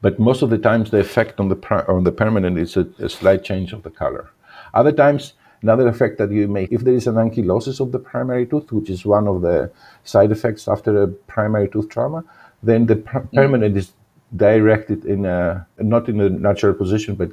But 0.00 0.18
most 0.18 0.42
of 0.42 0.50
the 0.50 0.58
times, 0.58 0.90
the 0.90 1.00
effect 1.00 1.40
on 1.40 1.48
the 1.48 1.58
on 1.88 2.04
the 2.04 2.12
permanent 2.12 2.58
is 2.58 2.76
a, 2.76 2.86
a 2.98 3.08
slight 3.08 3.44
change 3.44 3.72
of 3.72 3.82
the 3.82 3.90
color. 3.90 4.30
Other 4.72 4.92
times, 4.92 5.34
Another 5.62 5.88
effect 5.88 6.18
that 6.18 6.30
you 6.30 6.48
may, 6.48 6.64
if 6.70 6.82
there 6.82 6.94
is 6.94 7.06
an 7.06 7.14
ankylosis 7.14 7.80
of 7.80 7.92
the 7.92 7.98
primary 7.98 8.46
tooth, 8.46 8.70
which 8.72 8.90
is 8.90 9.04
one 9.04 9.26
of 9.26 9.42
the 9.42 9.70
side 10.04 10.30
effects 10.30 10.68
after 10.68 11.02
a 11.02 11.08
primary 11.08 11.68
tooth 11.68 11.88
trauma, 11.88 12.24
then 12.62 12.86
the 12.86 12.96
per- 12.96 13.22
mm. 13.22 13.32
permanent 13.32 13.76
is 13.76 13.92
directed 14.34 15.04
in 15.04 15.24
a, 15.24 15.66
not 15.78 16.08
in 16.08 16.20
a 16.20 16.28
natural 16.28 16.74
position, 16.74 17.14
but 17.14 17.30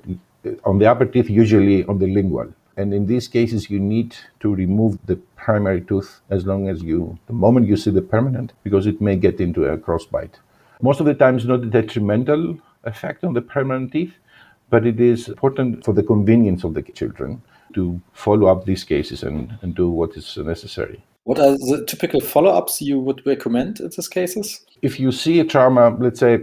on 0.63 0.79
the 0.79 0.85
upper 0.85 1.05
teeth, 1.05 1.29
usually 1.29 1.83
on 1.85 1.99
the 1.99 2.07
lingual. 2.07 2.53
And 2.75 2.93
in 2.93 3.05
these 3.05 3.27
cases, 3.27 3.69
you 3.69 3.79
need 3.79 4.15
to 4.39 4.53
remove 4.53 4.97
the 5.05 5.17
primary 5.35 5.81
tooth 5.81 6.21
as 6.29 6.45
long 6.45 6.69
as 6.69 6.81
you, 6.81 7.19
the 7.27 7.33
moment 7.33 7.67
you 7.67 7.77
see 7.77 7.91
the 7.91 8.01
permanent, 8.01 8.53
because 8.63 8.87
it 8.87 8.99
may 8.99 9.15
get 9.15 9.39
into 9.39 9.65
a 9.65 9.77
crossbite. 9.77 10.35
Most 10.81 10.99
of 10.99 11.05
the 11.05 11.13
time, 11.13 11.35
it's 11.35 11.45
not 11.45 11.61
a 11.61 11.65
detrimental 11.65 12.57
effect 12.83 13.23
on 13.23 13.33
the 13.33 13.41
permanent 13.41 13.91
teeth, 13.91 14.15
but 14.69 14.87
it 14.87 14.99
is 14.99 15.27
important 15.27 15.85
for 15.85 15.93
the 15.93 16.03
convenience 16.03 16.63
of 16.63 16.73
the 16.73 16.81
children 16.81 17.41
to 17.73 18.01
follow 18.13 18.47
up 18.47 18.65
these 18.65 18.83
cases 18.83 19.23
and, 19.23 19.57
and 19.61 19.75
do 19.75 19.89
what 19.89 20.15
is 20.15 20.37
necessary. 20.37 21.03
What 21.25 21.39
are 21.39 21.51
the 21.51 21.85
typical 21.87 22.19
follow 22.19 22.51
ups 22.51 22.81
you 22.81 22.99
would 22.99 23.25
recommend 23.25 23.79
in 23.79 23.89
these 23.95 24.09
cases? 24.09 24.65
If 24.81 24.99
you 24.99 25.11
see 25.11 25.39
a 25.39 25.45
trauma, 25.45 25.95
let's 25.97 26.19
say 26.19 26.33
a 26.33 26.39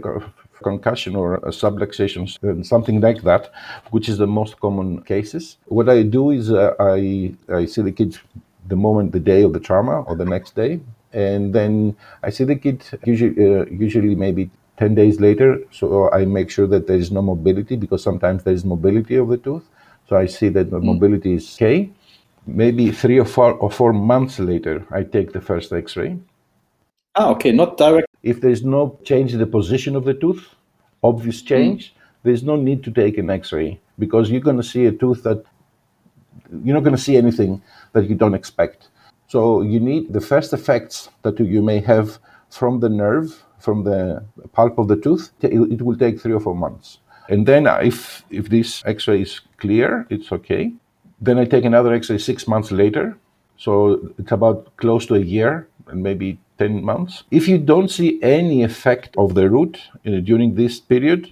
concussion 0.63 1.15
or 1.15 1.35
a 1.35 1.51
subluxation, 1.51 2.65
something 2.65 2.99
like 2.99 3.21
that, 3.23 3.51
which 3.91 4.09
is 4.09 4.17
the 4.17 4.27
most 4.27 4.59
common 4.59 5.03
cases, 5.03 5.57
what 5.65 5.87
I 5.87 6.03
do 6.03 6.31
is 6.31 6.51
uh, 6.51 6.73
I, 6.79 7.33
I 7.49 7.65
see 7.65 7.83
the 7.83 7.91
kid 7.91 8.17
the 8.67 8.75
moment, 8.75 9.11
the 9.11 9.19
day 9.19 9.43
of 9.43 9.53
the 9.53 9.59
trauma 9.59 10.01
or 10.01 10.15
the 10.15 10.25
next 10.25 10.55
day. 10.55 10.79
And 11.13 11.53
then 11.53 11.95
I 12.23 12.29
see 12.29 12.45
the 12.45 12.55
kid 12.55 12.83
usually, 13.05 13.35
uh, 13.37 13.65
usually 13.65 14.15
maybe 14.15 14.49
10 14.77 14.95
days 14.95 15.19
later. 15.19 15.59
So 15.71 16.09
I 16.11 16.25
make 16.25 16.49
sure 16.49 16.67
that 16.67 16.87
there 16.87 16.97
is 16.97 17.11
no 17.11 17.21
mobility 17.21 17.75
because 17.75 18.01
sometimes 18.01 18.43
there 18.43 18.53
is 18.53 18.63
mobility 18.65 19.15
of 19.15 19.27
the 19.29 19.37
tooth. 19.37 19.67
So 20.11 20.17
I 20.17 20.25
see 20.25 20.49
that 20.49 20.71
the 20.71 20.81
mm. 20.81 20.83
mobility 20.83 21.35
is 21.35 21.55
okay. 21.55 21.89
Maybe 22.45 22.91
three 22.91 23.17
or 23.17 23.23
four 23.23 23.53
or 23.53 23.71
four 23.71 23.93
months 23.93 24.39
later, 24.39 24.85
I 24.91 25.03
take 25.03 25.31
the 25.31 25.39
first 25.39 25.71
X-ray, 25.71 26.17
Ah, 27.15 27.29
okay, 27.29 27.53
not 27.53 27.77
direct. 27.77 28.07
If 28.21 28.41
there's 28.41 28.65
no 28.65 28.99
change 29.05 29.31
in 29.31 29.39
the 29.39 29.45
position 29.45 29.95
of 29.95 30.03
the 30.03 30.13
tooth, 30.13 30.49
obvious 31.01 31.41
change, 31.41 31.93
mm. 31.93 31.97
there's 32.23 32.43
no 32.43 32.57
need 32.57 32.83
to 32.83 32.91
take 32.91 33.17
an 33.17 33.29
X-ray 33.29 33.79
because 33.99 34.29
you're 34.29 34.47
going 34.49 34.57
to 34.57 34.69
see 34.73 34.85
a 34.85 34.91
tooth 34.91 35.23
that 35.23 35.45
you're 36.61 36.75
not 36.75 36.83
going 36.83 36.95
to 36.95 37.01
see 37.01 37.15
anything 37.15 37.61
that 37.93 38.09
you 38.09 38.15
don't 38.15 38.33
expect. 38.33 38.89
So 39.27 39.61
you 39.61 39.79
need 39.79 40.11
the 40.11 40.19
first 40.19 40.51
effects 40.51 41.07
that 41.21 41.39
you 41.39 41.61
may 41.61 41.79
have 41.79 42.19
from 42.49 42.81
the 42.81 42.89
nerve, 42.89 43.45
from 43.59 43.85
the 43.85 44.25
pulp 44.51 44.77
of 44.77 44.89
the 44.89 44.97
tooth. 44.97 45.31
It 45.41 45.81
will 45.81 45.97
take 45.97 46.19
three 46.19 46.33
or 46.33 46.41
four 46.41 46.55
months. 46.55 46.97
And 47.29 47.45
then 47.45 47.67
if 47.67 48.23
if 48.29 48.49
this 48.49 48.83
X-ray 48.85 49.21
is 49.21 49.41
clear, 49.57 50.07
it's 50.09 50.31
okay. 50.31 50.73
Then 51.19 51.37
I 51.37 51.45
take 51.45 51.65
another 51.65 51.93
X-ray 51.93 52.17
six 52.17 52.47
months 52.47 52.71
later. 52.71 53.17
So 53.57 54.13
it's 54.17 54.31
about 54.31 54.75
close 54.77 55.05
to 55.07 55.15
a 55.15 55.19
year 55.19 55.67
and 55.87 56.01
maybe 56.01 56.39
10 56.57 56.83
months. 56.83 57.23
If 57.31 57.47
you 57.47 57.57
don't 57.57 57.89
see 57.89 58.19
any 58.21 58.63
effect 58.63 59.15
of 59.17 59.35
the 59.35 59.49
root 59.49 59.77
uh, 60.05 60.19
during 60.19 60.55
this 60.55 60.79
period, 60.79 61.31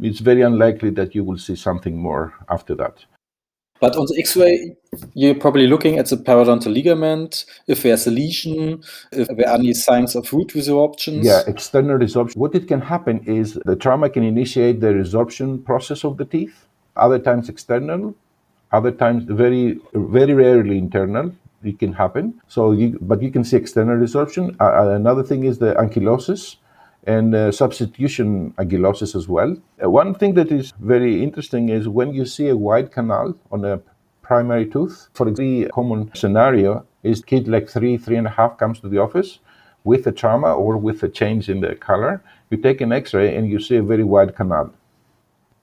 it's 0.00 0.20
very 0.20 0.42
unlikely 0.42 0.90
that 0.90 1.14
you 1.14 1.24
will 1.24 1.38
see 1.38 1.56
something 1.56 1.96
more 1.96 2.34
after 2.48 2.74
that. 2.74 3.04
But 3.80 3.96
on 3.96 4.06
the 4.06 4.16
X-ray, 4.18 4.76
you're 5.14 5.34
probably 5.34 5.66
looking 5.66 5.98
at 5.98 6.08
the 6.08 6.16
periodontal 6.16 6.72
ligament, 6.72 7.44
if 7.66 7.82
there's 7.82 8.06
a 8.06 8.10
lesion, 8.10 8.82
if 9.10 9.28
there 9.28 9.48
are 9.48 9.56
any 9.56 9.74
signs 9.74 10.14
of 10.14 10.32
root 10.32 10.48
resorption. 10.48 11.24
Yeah, 11.24 11.42
external 11.46 11.98
resorption. 11.98 12.36
What 12.36 12.54
it 12.54 12.68
can 12.68 12.80
happen 12.80 13.24
is 13.26 13.58
the 13.64 13.76
trauma 13.76 14.10
can 14.10 14.22
initiate 14.22 14.80
the 14.80 14.88
resorption 14.88 15.64
process 15.64 16.04
of 16.04 16.16
the 16.18 16.24
teeth. 16.24 16.66
Other 16.96 17.18
times 17.18 17.48
external, 17.48 18.14
other 18.70 18.92
times 18.92 19.24
very, 19.24 19.80
very 19.92 20.34
rarely 20.34 20.78
internal. 20.78 21.32
It 21.64 21.78
can 21.78 21.92
happen. 21.92 22.40
So, 22.46 22.72
you, 22.72 22.98
but 23.00 23.22
you 23.22 23.32
can 23.32 23.42
see 23.42 23.56
external 23.56 23.96
resorption. 23.96 24.54
Uh, 24.60 24.90
another 24.90 25.24
thing 25.24 25.44
is 25.44 25.58
the 25.58 25.74
ankylosis 25.74 26.56
and 27.06 27.34
uh, 27.34 27.52
substitution 27.52 28.52
ankylosis 28.58 29.14
as 29.14 29.28
well. 29.28 29.56
Uh, 29.82 29.90
one 29.90 30.14
thing 30.14 30.34
that 30.34 30.50
is 30.50 30.72
very 30.80 31.22
interesting 31.22 31.68
is 31.68 31.88
when 31.88 32.14
you 32.14 32.24
see 32.24 32.48
a 32.48 32.56
wide 32.56 32.90
canal 32.92 33.34
on 33.50 33.64
a 33.64 33.80
primary 34.22 34.66
tooth, 34.66 35.08
for 35.12 35.28
example, 35.28 35.70
common 35.72 36.10
scenario 36.14 36.86
is 37.02 37.22
kid 37.22 37.46
like 37.46 37.68
three, 37.68 37.96
three 37.98 38.16
and 38.16 38.26
a 38.26 38.30
half 38.30 38.56
comes 38.56 38.80
to 38.80 38.88
the 38.88 38.98
office 38.98 39.38
with 39.84 40.06
a 40.06 40.12
trauma 40.12 40.54
or 40.54 40.78
with 40.78 41.02
a 41.02 41.08
change 41.08 41.50
in 41.50 41.60
the 41.60 41.74
color. 41.74 42.22
You 42.50 42.56
take 42.56 42.80
an 42.80 42.92
X-ray 42.92 43.36
and 43.36 43.48
you 43.48 43.60
see 43.60 43.76
a 43.76 43.82
very 43.82 44.04
wide 44.04 44.34
canal 44.34 44.72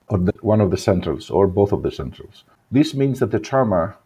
on 0.08 0.26
the, 0.26 0.32
one 0.40 0.60
of 0.60 0.70
the 0.70 0.76
centrals 0.76 1.28
or 1.28 1.48
both 1.48 1.72
of 1.72 1.82
the 1.82 1.90
centrals. 1.90 2.44
This 2.70 2.94
means 2.94 3.18
that 3.18 3.32
the 3.32 3.40
trauma 3.40 3.96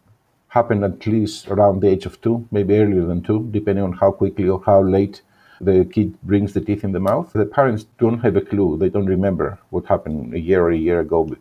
happened 0.49 0.83
at 0.83 1.05
least 1.05 1.47
around 1.49 1.81
the 1.81 1.89
age 1.89 2.05
of 2.05 2.19
two, 2.21 2.47
maybe 2.51 2.77
earlier 2.77 3.05
than 3.05 3.21
two, 3.21 3.47
depending 3.51 3.83
on 3.83 3.93
how 3.93 4.11
quickly 4.11 4.49
or 4.49 4.63
how 4.65 4.81
late 4.81 5.21
the 5.61 5.85
kid 5.85 6.19
brings 6.23 6.53
the 6.53 6.61
teeth 6.61 6.83
in 6.83 6.91
the 6.91 6.99
mouth. 6.99 7.31
The 7.33 7.45
parents 7.45 7.85
don't 7.99 8.19
have 8.19 8.35
a 8.35 8.41
clue. 8.41 8.77
They 8.77 8.89
don't 8.89 9.05
remember 9.05 9.59
what 9.69 9.85
happened 9.85 10.33
a 10.33 10.39
year 10.39 10.63
or 10.63 10.71
a 10.71 10.77
year 10.77 10.99
ago 10.99 11.35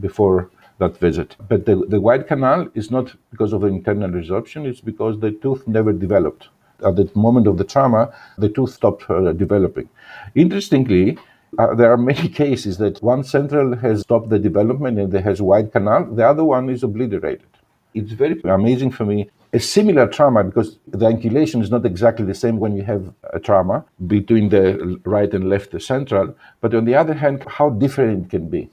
before 0.00 0.50
that 0.78 0.96
visit. 0.98 1.36
But 1.48 1.66
the, 1.66 1.76
the 1.88 2.00
wide 2.00 2.26
canal 2.26 2.68
is 2.74 2.90
not 2.90 3.14
because 3.30 3.52
of 3.52 3.62
the 3.62 3.66
internal 3.66 4.10
resorption, 4.10 4.66
it's 4.66 4.80
because 4.80 5.18
the 5.20 5.32
tooth 5.32 5.66
never 5.66 5.92
developed. 5.92 6.48
At 6.86 6.94
the 6.94 7.10
moment 7.14 7.48
of 7.48 7.58
the 7.58 7.64
trauma, 7.64 8.14
the 8.38 8.48
tooth 8.48 8.72
stopped 8.72 9.10
uh, 9.10 9.32
developing. 9.32 9.88
Interestingly, 10.36 11.18
uh, 11.58 11.74
there 11.74 11.92
are 11.92 11.96
many 11.96 12.28
cases 12.42 12.78
that 12.78 13.02
one 13.02 13.24
central 13.24 13.76
has 13.76 14.02
stopped 14.02 14.28
the 14.28 14.38
development 14.38 14.98
and 14.98 15.12
it 15.12 15.24
has 15.24 15.42
wide 15.42 15.72
canal, 15.72 16.04
the 16.04 16.26
other 16.26 16.44
one 16.44 16.70
is 16.70 16.84
obliterated. 16.84 17.46
It's 17.94 18.12
very 18.12 18.40
amazing 18.44 18.92
for 18.92 19.04
me 19.04 19.30
a 19.52 19.60
similar 19.60 20.06
trauma 20.06 20.44
because 20.44 20.78
the 20.86 21.06
angulation 21.06 21.62
is 21.62 21.70
not 21.70 21.86
exactly 21.86 22.24
the 22.24 22.34
same 22.34 22.58
when 22.58 22.76
you 22.76 22.82
have 22.82 23.12
a 23.32 23.40
trauma 23.40 23.84
between 24.06 24.48
the 24.50 25.00
right 25.04 25.32
and 25.32 25.48
left 25.48 25.70
the 25.70 25.80
central. 25.80 26.34
But 26.60 26.74
on 26.74 26.84
the 26.84 26.94
other 26.94 27.14
hand 27.14 27.44
how 27.46 27.70
different 27.70 28.26
it 28.26 28.30
can 28.30 28.48
be. 28.48 28.70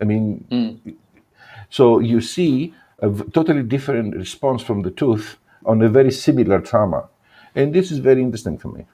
I 0.00 0.04
mean 0.04 0.44
mm. 0.50 0.96
so 1.70 2.00
you 2.00 2.20
see 2.20 2.74
a 2.98 3.10
totally 3.32 3.62
different 3.62 4.14
response 4.16 4.62
from 4.62 4.82
the 4.82 4.90
tooth 4.90 5.38
on 5.64 5.82
a 5.82 5.88
very 5.88 6.10
similar 6.10 6.60
trauma. 6.60 7.08
And 7.54 7.74
this 7.74 7.90
is 7.90 7.98
very 7.98 8.22
interesting 8.22 8.58
for 8.58 8.68
me. 8.68 8.86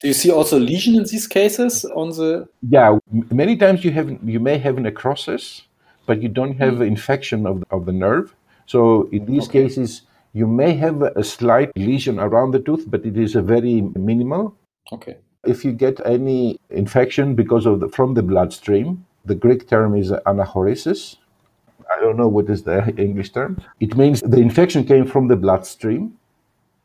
Do 0.00 0.08
you 0.08 0.14
see 0.14 0.30
also 0.30 0.58
lesion 0.58 0.94
in 0.94 1.04
these 1.04 1.26
cases 1.26 1.84
on 1.84 2.10
the 2.10 2.48
yeah 2.68 2.98
many 3.30 3.56
times 3.56 3.84
you 3.84 3.92
have 3.92 4.08
you 4.22 4.40
may 4.40 4.58
have 4.58 4.78
necrosis 4.78 5.62
but 6.06 6.22
you 6.22 6.28
don't 6.28 6.56
have 6.58 6.74
mm. 6.74 6.86
infection 6.86 7.46
of, 7.46 7.64
of 7.70 7.86
the 7.86 7.92
nerve 7.92 8.34
so 8.66 9.08
in 9.12 9.26
these 9.26 9.48
okay. 9.48 9.62
cases, 9.62 10.02
you 10.32 10.46
may 10.46 10.74
have 10.74 11.00
a 11.02 11.24
slight 11.24 11.70
lesion 11.76 12.18
around 12.18 12.50
the 12.50 12.60
tooth, 12.60 12.84
but 12.88 13.06
it 13.06 13.16
is 13.16 13.34
a 13.34 13.42
very 13.42 13.80
minimal. 13.80 14.54
Okay. 14.92 15.16
If 15.44 15.64
you 15.64 15.72
get 15.72 16.04
any 16.04 16.60
infection 16.70 17.34
because 17.34 17.64
of 17.64 17.80
the, 17.80 17.88
from 17.88 18.14
the 18.14 18.22
bloodstream, 18.22 19.06
the 19.24 19.34
Greek 19.34 19.68
term 19.68 19.96
is 19.96 20.12
anachoresis. 20.26 21.16
I 21.90 22.00
don't 22.00 22.16
know 22.16 22.28
what 22.28 22.50
is 22.50 22.64
the 22.64 22.94
English 22.96 23.32
term. 23.32 23.62
It 23.80 23.96
means 23.96 24.20
the 24.20 24.38
infection 24.38 24.84
came 24.84 25.06
from 25.06 25.28
the 25.28 25.36
bloodstream, 25.36 26.18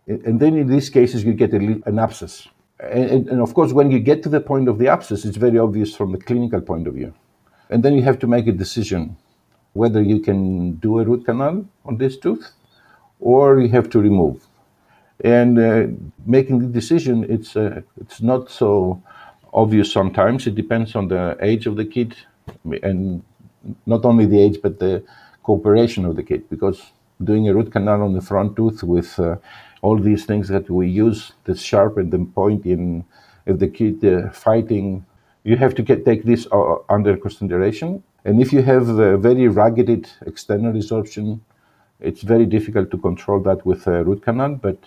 and 0.08 0.40
then 0.40 0.56
in 0.56 0.68
these 0.68 0.90
cases 0.90 1.24
you 1.24 1.34
get 1.34 1.54
a, 1.54 1.82
an 1.86 2.00
abscess. 2.00 2.48
And, 2.80 3.28
and, 3.30 3.42
of 3.42 3.54
course, 3.54 3.74
when 3.74 3.92
you 3.92 4.00
get 4.00 4.24
to 4.24 4.30
the 4.30 4.42
point 4.42 4.68
of 4.68 4.80
the 4.80 4.88
abscess, 4.88 5.24
it's 5.24 5.38
very 5.38 5.60
obvious 5.60 5.96
from 5.96 6.12
the 6.12 6.18
clinical 6.18 6.62
point 6.62 6.88
of 6.88 6.96
view. 6.96 7.14
And 7.70 7.84
then 7.84 7.94
you 7.94 8.02
have 8.02 8.18
to 8.20 8.28
make 8.28 8.48
a 8.48 8.52
decision 8.52 9.18
whether 9.74 10.02
you 10.02 10.20
can 10.20 10.74
do 10.74 11.00
a 11.00 11.04
root 11.06 11.26
canal 11.26 11.66
on 11.86 11.98
this 11.98 12.18
tooth 12.18 12.52
or 13.20 13.60
you 13.60 13.70
have 13.70 13.90
to 13.90 14.00
remove. 14.00 14.48
And 15.24 15.60
uh, 15.60 15.88
making 16.26 16.60
the 16.60 16.68
decision, 16.68 17.26
it's, 17.30 17.56
uh, 17.56 17.82
it's 18.00 18.22
not 18.22 18.50
so 18.50 19.02
obvious 19.54 19.92
sometimes. 19.92 20.48
It 20.48 20.56
depends 20.56 20.96
on 20.96 21.08
the 21.08 21.38
age 21.42 21.68
of 21.68 21.76
the 21.76 21.86
kid 21.86 22.16
and 22.84 23.24
not 23.86 24.04
only 24.06 24.26
the 24.26 24.42
age, 24.42 24.60
but 24.62 24.80
the 24.80 25.04
cooperation 25.44 26.06
of 26.06 26.16
the 26.16 26.24
kid. 26.24 26.50
Because 26.50 26.82
doing 27.24 27.48
a 27.48 27.54
root 27.54 27.72
canal 27.72 28.02
on 28.02 28.14
the 28.14 28.22
front 28.22 28.56
tooth 28.56 28.84
with 28.84 29.20
uh, 29.20 29.36
all 29.84 29.98
these 29.98 30.26
things 30.26 30.48
that 30.48 30.70
we 30.70 30.88
use, 30.90 31.34
the 31.44 31.56
sharp 31.56 31.98
and 31.98 32.12
the 32.12 32.26
point 32.34 32.66
in 32.66 33.06
if 33.46 33.60
the 33.60 33.68
kid 33.68 34.04
uh, 34.06 34.30
fighting, 34.32 35.06
you 35.44 35.58
have 35.58 35.74
to 35.76 35.82
get, 35.82 36.06
take 36.06 36.24
this 36.24 36.48
uh, 36.52 36.76
under 36.90 37.18
consideration 37.18 38.04
and 38.26 38.42
if 38.42 38.54
you 38.54 38.62
have 38.62 38.88
a 38.90 39.18
very 39.18 39.48
rugged 39.48 40.10
external 40.26 40.74
resorption, 40.74 41.40
it's 42.00 42.22
very 42.22 42.46
difficult 42.46 42.92
to 42.92 42.98
control 42.98 43.40
that 43.42 43.66
with 43.66 43.88
a 43.88 44.04
root 44.04 44.24
canal. 44.24 44.56
But 44.56 44.78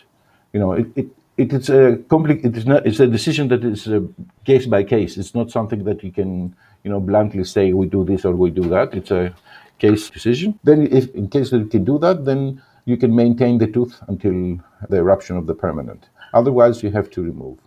you 0.52 0.60
know, 0.60 0.72
it, 0.72 0.86
it, 0.94 1.06
it 1.36 1.52
is 1.52 1.68
a 1.68 1.96
compli- 2.08 2.44
it 2.44 2.56
is 2.56 2.66
not 2.66 2.86
it's 2.86 3.00
a 3.00 3.06
decision 3.06 3.48
that 3.48 3.64
is 3.64 3.86
a 3.88 4.06
case 4.44 4.66
by 4.66 4.84
case. 4.84 5.16
It's 5.16 5.34
not 5.34 5.50
something 5.50 5.84
that 5.84 6.04
you 6.04 6.12
can 6.12 6.54
you 6.84 6.90
know 6.90 7.00
bluntly 7.00 7.44
say 7.44 7.72
we 7.72 7.86
do 7.86 8.04
this 8.04 8.24
or 8.24 8.34
we 8.34 8.50
do 8.50 8.68
that. 8.68 8.94
It's 8.94 9.10
a 9.10 9.34
case 9.78 10.10
decision. 10.10 10.58
Then, 10.62 10.86
if 10.86 11.14
in 11.14 11.28
case 11.28 11.50
that 11.50 11.58
you 11.58 11.66
can 11.66 11.84
do 11.84 11.98
that, 11.98 12.24
then 12.24 12.62
you 12.84 12.96
can 12.96 13.14
maintain 13.14 13.58
the 13.58 13.66
tooth 13.66 14.00
until 14.08 14.60
the 14.88 14.96
eruption 14.96 15.36
of 15.36 15.46
the 15.46 15.54
permanent. 15.54 16.08
Otherwise, 16.32 16.82
you 16.82 16.90
have 16.90 17.10
to 17.10 17.22
remove. 17.22 17.58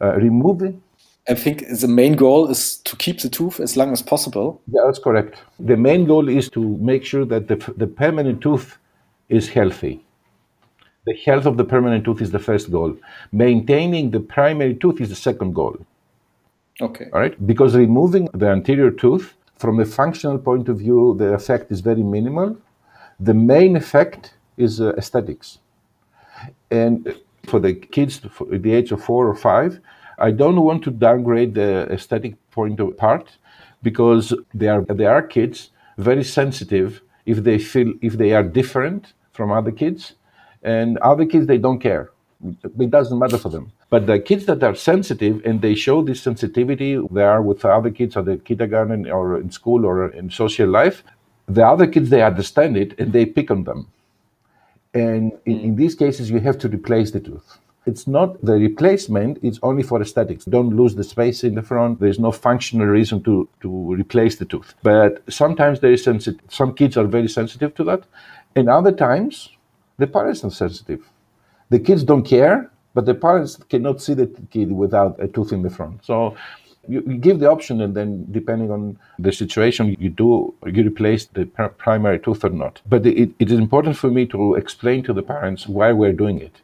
Uh, 0.00 0.14
removing 0.16 0.82
I 1.28 1.34
think 1.34 1.64
the 1.68 1.88
main 1.88 2.14
goal 2.14 2.48
is 2.48 2.76
to 2.78 2.96
keep 2.96 3.20
the 3.20 3.28
tooth 3.28 3.58
as 3.58 3.76
long 3.76 3.92
as 3.92 4.00
possible. 4.00 4.60
Yeah, 4.68 4.82
that's 4.86 5.00
correct. 5.00 5.42
The 5.58 5.76
main 5.76 6.06
goal 6.06 6.28
is 6.28 6.48
to 6.50 6.60
make 6.78 7.04
sure 7.04 7.24
that 7.24 7.48
the, 7.48 7.56
the 7.76 7.86
permanent 7.86 8.40
tooth 8.40 8.78
is 9.28 9.48
healthy. 9.48 10.04
The 11.06 11.14
health 11.24 11.46
of 11.46 11.56
the 11.56 11.64
permanent 11.64 12.04
tooth 12.04 12.20
is 12.20 12.30
the 12.30 12.38
first 12.38 12.70
goal. 12.70 12.96
Maintaining 13.32 14.10
the 14.10 14.20
primary 14.20 14.74
tooth 14.74 15.00
is 15.00 15.08
the 15.08 15.16
second 15.16 15.54
goal. 15.54 15.76
Okay. 16.80 17.06
All 17.12 17.20
right? 17.20 17.46
Because 17.46 17.74
removing 17.74 18.28
the 18.34 18.48
anterior 18.48 18.90
tooth, 18.90 19.34
from 19.56 19.80
a 19.80 19.84
functional 19.84 20.38
point 20.38 20.68
of 20.68 20.78
view, 20.78 21.16
the 21.18 21.32
effect 21.32 21.72
is 21.72 21.80
very 21.80 22.02
minimal. 22.02 22.56
The 23.18 23.34
main 23.34 23.76
effect 23.76 24.34
is 24.56 24.80
uh, 24.80 24.92
aesthetics. 24.96 25.58
And 26.70 27.16
for 27.46 27.60
the 27.60 27.74
kids 27.74 28.20
for 28.30 28.46
the 28.46 28.72
age 28.72 28.92
of 28.92 29.02
four 29.02 29.26
or 29.26 29.34
five, 29.34 29.80
I 30.18 30.30
don't 30.30 30.60
want 30.60 30.82
to 30.84 30.90
downgrade 30.90 31.54
the 31.54 31.86
aesthetic 31.90 32.34
point 32.50 32.80
of 32.80 32.96
part 32.96 33.36
because 33.82 34.34
they 34.54 34.68
are 34.68 34.82
they 34.82 35.06
are 35.06 35.22
kids 35.22 35.70
very 35.98 36.24
sensitive 36.24 37.02
if 37.26 37.38
they 37.44 37.58
feel 37.58 37.92
if 38.00 38.14
they 38.14 38.32
are 38.32 38.42
different 38.42 39.12
from 39.32 39.52
other 39.52 39.72
kids. 39.72 40.14
And 40.62 40.98
other 40.98 41.26
kids 41.26 41.46
they 41.46 41.58
don't 41.58 41.78
care. 41.78 42.10
It 42.64 42.90
doesn't 42.90 43.18
matter 43.18 43.38
for 43.38 43.50
them. 43.50 43.72
But 43.88 44.06
the 44.06 44.18
kids 44.18 44.46
that 44.46 44.62
are 44.62 44.74
sensitive 44.74 45.42
and 45.44 45.60
they 45.60 45.74
show 45.74 46.02
this 46.02 46.20
sensitivity 46.20 47.00
they 47.10 47.22
are 47.22 47.42
with 47.42 47.64
other 47.64 47.90
kids 47.90 48.16
at 48.16 48.24
the 48.24 48.36
kindergarten 48.38 49.10
or 49.10 49.38
in 49.38 49.50
school 49.50 49.84
or 49.84 50.08
in 50.08 50.30
social 50.30 50.68
life 50.68 51.02
the 51.48 51.64
other 51.64 51.86
kids 51.86 52.10
they 52.10 52.22
understand 52.22 52.76
it 52.76 52.98
and 52.98 53.12
they 53.12 53.24
pick 53.24 53.50
on 53.50 53.64
them. 53.64 53.88
And 54.94 55.32
in, 55.44 55.60
in 55.60 55.76
these 55.76 55.94
cases 55.94 56.30
you 56.30 56.40
have 56.40 56.58
to 56.58 56.68
replace 56.68 57.10
the 57.10 57.20
tooth 57.20 57.58
it's 57.86 58.06
not 58.06 58.40
the 58.42 58.54
replacement, 58.54 59.38
it's 59.42 59.60
only 59.62 59.82
for 59.82 60.02
aesthetics. 60.02 60.44
Don't 60.44 60.74
lose 60.76 60.94
the 60.96 61.04
space 61.04 61.44
in 61.44 61.54
the 61.54 61.62
front. 61.62 62.00
There's 62.00 62.18
no 62.18 62.32
functional 62.32 62.86
reason 62.86 63.22
to, 63.22 63.48
to 63.62 63.94
replace 63.94 64.36
the 64.36 64.44
tooth. 64.44 64.74
But 64.82 65.22
sometimes 65.28 65.80
there 65.80 65.92
is 65.92 66.02
sensitive. 66.02 66.40
Some 66.48 66.74
kids 66.74 66.96
are 66.96 67.04
very 67.04 67.28
sensitive 67.28 67.74
to 67.76 67.84
that. 67.84 68.02
And 68.56 68.68
other 68.68 68.92
times, 68.92 69.50
the 69.98 70.06
parents 70.06 70.44
are 70.44 70.50
sensitive. 70.50 71.08
The 71.70 71.78
kids 71.78 72.02
don't 72.02 72.24
care, 72.24 72.70
but 72.94 73.06
the 73.06 73.14
parents 73.14 73.56
cannot 73.68 74.02
see 74.02 74.14
the 74.14 74.26
kid 74.50 74.72
without 74.72 75.16
a 75.22 75.28
tooth 75.28 75.52
in 75.52 75.62
the 75.62 75.70
front. 75.70 76.04
So 76.04 76.36
you, 76.88 77.00
give 77.02 77.40
the 77.40 77.50
option, 77.50 77.80
and 77.80 77.94
then 77.94 78.26
depending 78.30 78.70
on 78.70 78.98
the 79.18 79.32
situation, 79.32 79.96
you 79.98 80.08
do 80.08 80.54
you 80.66 80.82
replace 80.84 81.26
the 81.26 81.46
pr- 81.46 81.64
primary 81.64 82.18
tooth 82.18 82.44
or 82.44 82.50
not. 82.50 82.80
But 82.88 83.06
it, 83.06 83.30
it 83.38 83.50
is 83.50 83.58
important 83.58 83.96
for 83.96 84.10
me 84.10 84.26
to 84.26 84.54
explain 84.54 85.02
to 85.04 85.12
the 85.12 85.22
parents 85.22 85.66
why 85.66 85.92
we're 85.92 86.12
doing 86.12 86.40
it, 86.40 86.60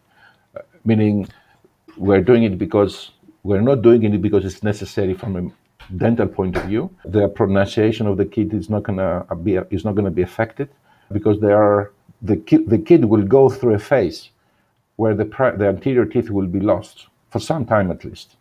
meaning 0.84 1.28
we're 1.96 2.20
doing 2.20 2.42
it 2.44 2.58
because 2.58 3.12
we're 3.42 3.60
not 3.60 3.82
doing 3.82 4.02
it 4.04 4.22
because 4.22 4.44
it's 4.44 4.62
necessary 4.62 5.14
from 5.14 5.36
a 5.36 5.94
dental 5.96 6.28
point 6.28 6.56
of 6.56 6.64
view. 6.64 6.90
The 7.04 7.28
pronunciation 7.28 8.06
of 8.06 8.16
the 8.16 8.24
kid 8.24 8.54
is 8.54 8.70
not 8.70 8.82
gonna 8.84 9.26
be 9.42 9.56
is 9.70 9.84
not 9.84 9.94
gonna 9.94 10.10
be 10.10 10.22
affected 10.22 10.68
because 11.10 11.40
they 11.40 11.52
are 11.52 11.92
the 12.22 12.36
kid 12.36 12.68
the 12.68 12.78
kid 12.78 13.04
will 13.04 13.22
go 13.22 13.48
through 13.48 13.74
a 13.74 13.78
phase 13.78 14.30
where 14.96 15.14
the 15.14 15.24
the 15.58 15.66
anterior 15.68 16.04
teeth 16.04 16.30
will 16.30 16.46
be 16.46 16.60
lost 16.60 17.06
for 17.30 17.38
some 17.38 17.64
time 17.64 17.90
at 17.90 18.04
least 18.04 18.36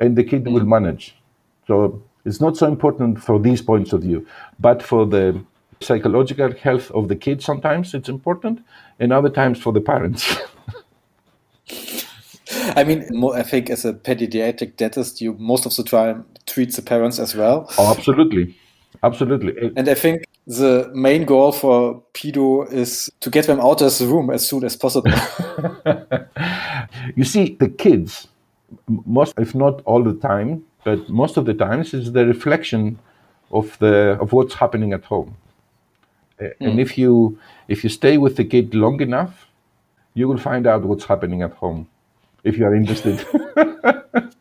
and 0.00 0.16
the 0.16 0.24
kid 0.24 0.46
will 0.48 0.64
manage. 0.64 1.14
So 1.66 2.02
it's 2.24 2.40
not 2.40 2.56
so 2.56 2.66
important 2.66 3.22
for 3.22 3.38
these 3.38 3.62
points 3.62 3.92
of 3.92 4.02
view, 4.02 4.26
but 4.58 4.82
for 4.82 5.06
the 5.06 5.44
psychological 5.80 6.52
health 6.52 6.90
of 6.90 7.08
the 7.08 7.16
kid, 7.16 7.42
sometimes 7.42 7.94
it's 7.94 8.08
important, 8.08 8.64
and 8.98 9.12
other 9.12 9.28
times 9.28 9.60
for 9.60 9.72
the 9.72 9.80
parents. 9.80 10.36
I 12.76 12.84
mean, 12.84 13.24
I 13.32 13.42
think 13.42 13.70
as 13.70 13.84
a 13.84 13.92
pediatric 13.92 14.76
dentist, 14.76 15.20
you 15.20 15.34
most 15.38 15.66
of 15.66 15.76
the 15.76 15.82
time 15.82 16.24
treat 16.46 16.74
the 16.74 16.82
parents 16.82 17.18
as 17.18 17.34
well. 17.34 17.70
Oh, 17.78 17.94
absolutely. 17.96 18.56
Absolutely. 19.02 19.72
And 19.76 19.88
I 19.88 19.94
think 19.94 20.24
the 20.46 20.90
main 20.94 21.24
goal 21.24 21.52
for 21.52 22.02
pedo 22.12 22.70
is 22.70 23.10
to 23.20 23.30
get 23.30 23.46
them 23.46 23.60
out 23.60 23.80
of 23.80 23.96
the 23.96 24.06
room 24.06 24.30
as 24.30 24.46
soon 24.46 24.64
as 24.64 24.76
possible. 24.76 25.10
you 27.16 27.24
see, 27.24 27.56
the 27.60 27.68
kids 27.68 28.28
most, 29.06 29.34
if 29.38 29.54
not 29.54 29.80
all 29.84 30.02
the 30.02 30.14
time, 30.14 30.64
but 30.84 31.08
most 31.08 31.36
of 31.36 31.46
the 31.46 31.54
times, 31.54 31.94
is 31.94 32.12
the 32.12 32.26
reflection 32.26 32.98
of 33.52 33.78
the 33.78 34.18
of 34.20 34.32
what's 34.32 34.54
happening 34.54 34.92
at 34.92 35.04
home. 35.04 35.36
Mm. 36.40 36.52
And 36.60 36.80
if 36.80 36.98
you 36.98 37.38
if 37.68 37.84
you 37.84 37.90
stay 37.90 38.18
with 38.18 38.36
the 38.36 38.44
kid 38.44 38.74
long 38.74 39.00
enough, 39.00 39.46
you 40.14 40.28
will 40.28 40.38
find 40.38 40.66
out 40.66 40.82
what's 40.82 41.04
happening 41.04 41.42
at 41.42 41.52
home. 41.52 41.88
If 42.44 42.56
you 42.56 42.64
are 42.64 42.74
interested, 42.74 43.26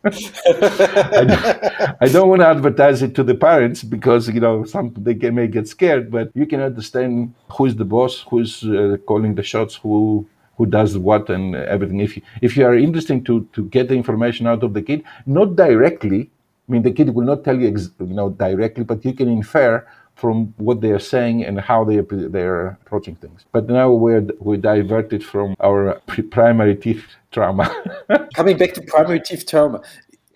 I, 0.06 1.26
don't, 1.28 2.02
I, 2.02 2.08
don't, 2.08 2.30
want 2.30 2.42
to 2.42 2.48
advertise 2.48 3.02
it 3.02 3.14
to 3.16 3.24
the 3.24 3.36
parents 3.36 3.84
because 3.84 4.30
you 4.30 4.40
know 4.40 4.64
some 4.64 4.94
they 4.98 5.14
get, 5.14 5.34
may 5.34 5.48
get 5.48 5.68
scared. 5.68 6.10
But 6.10 6.32
you 6.34 6.46
can 6.46 6.62
understand 6.62 7.34
who's 7.52 7.76
the 7.76 7.86
boss, 7.86 8.26
who's 8.30 8.64
uh, 8.64 8.98
calling 9.06 9.36
the 9.36 9.44
shots, 9.44 9.76
who 9.76 10.28
who 10.58 10.66
does 10.66 10.98
what 10.98 11.30
and 11.30 11.56
everything. 11.56 12.00
If 12.00 12.16
you, 12.16 12.22
if 12.42 12.58
you 12.58 12.66
are 12.66 12.76
interested 12.76 13.26
to 13.26 13.48
to 13.54 13.66
get 13.66 13.90
the 13.90 13.96
information 13.96 14.48
out 14.48 14.64
of 14.64 14.74
the 14.74 14.82
kid, 14.82 15.04
not 15.26 15.56
directly. 15.56 16.30
I 16.68 16.72
mean, 16.72 16.84
the 16.84 16.92
kid 16.92 17.16
will 17.16 17.26
not 17.26 17.44
tell 17.44 17.60
you, 17.60 17.68
ex, 17.68 17.90
you 18.00 18.14
know, 18.14 18.30
directly, 18.30 18.84
but 18.84 19.04
you 19.04 19.14
can 19.14 19.28
infer 19.28 19.84
from 20.20 20.54
what 20.58 20.82
they 20.82 20.92
are 20.92 21.00
saying 21.00 21.46
and 21.46 21.60
how 21.60 21.84
they 21.84 22.00
they're 22.36 22.78
approaching 22.82 23.16
things. 23.16 23.46
But 23.52 23.68
now 23.68 23.92
we're 23.92 24.28
we're 24.40 24.58
diverted 24.58 25.24
from 25.24 25.56
our 25.60 26.02
primary 26.32 26.76
teeth 26.76 27.04
trauma. 27.32 27.66
Coming 28.36 28.58
back 28.58 28.74
to 28.74 28.82
primary 28.82 29.22
teeth 29.22 29.46
trauma, 29.48 29.82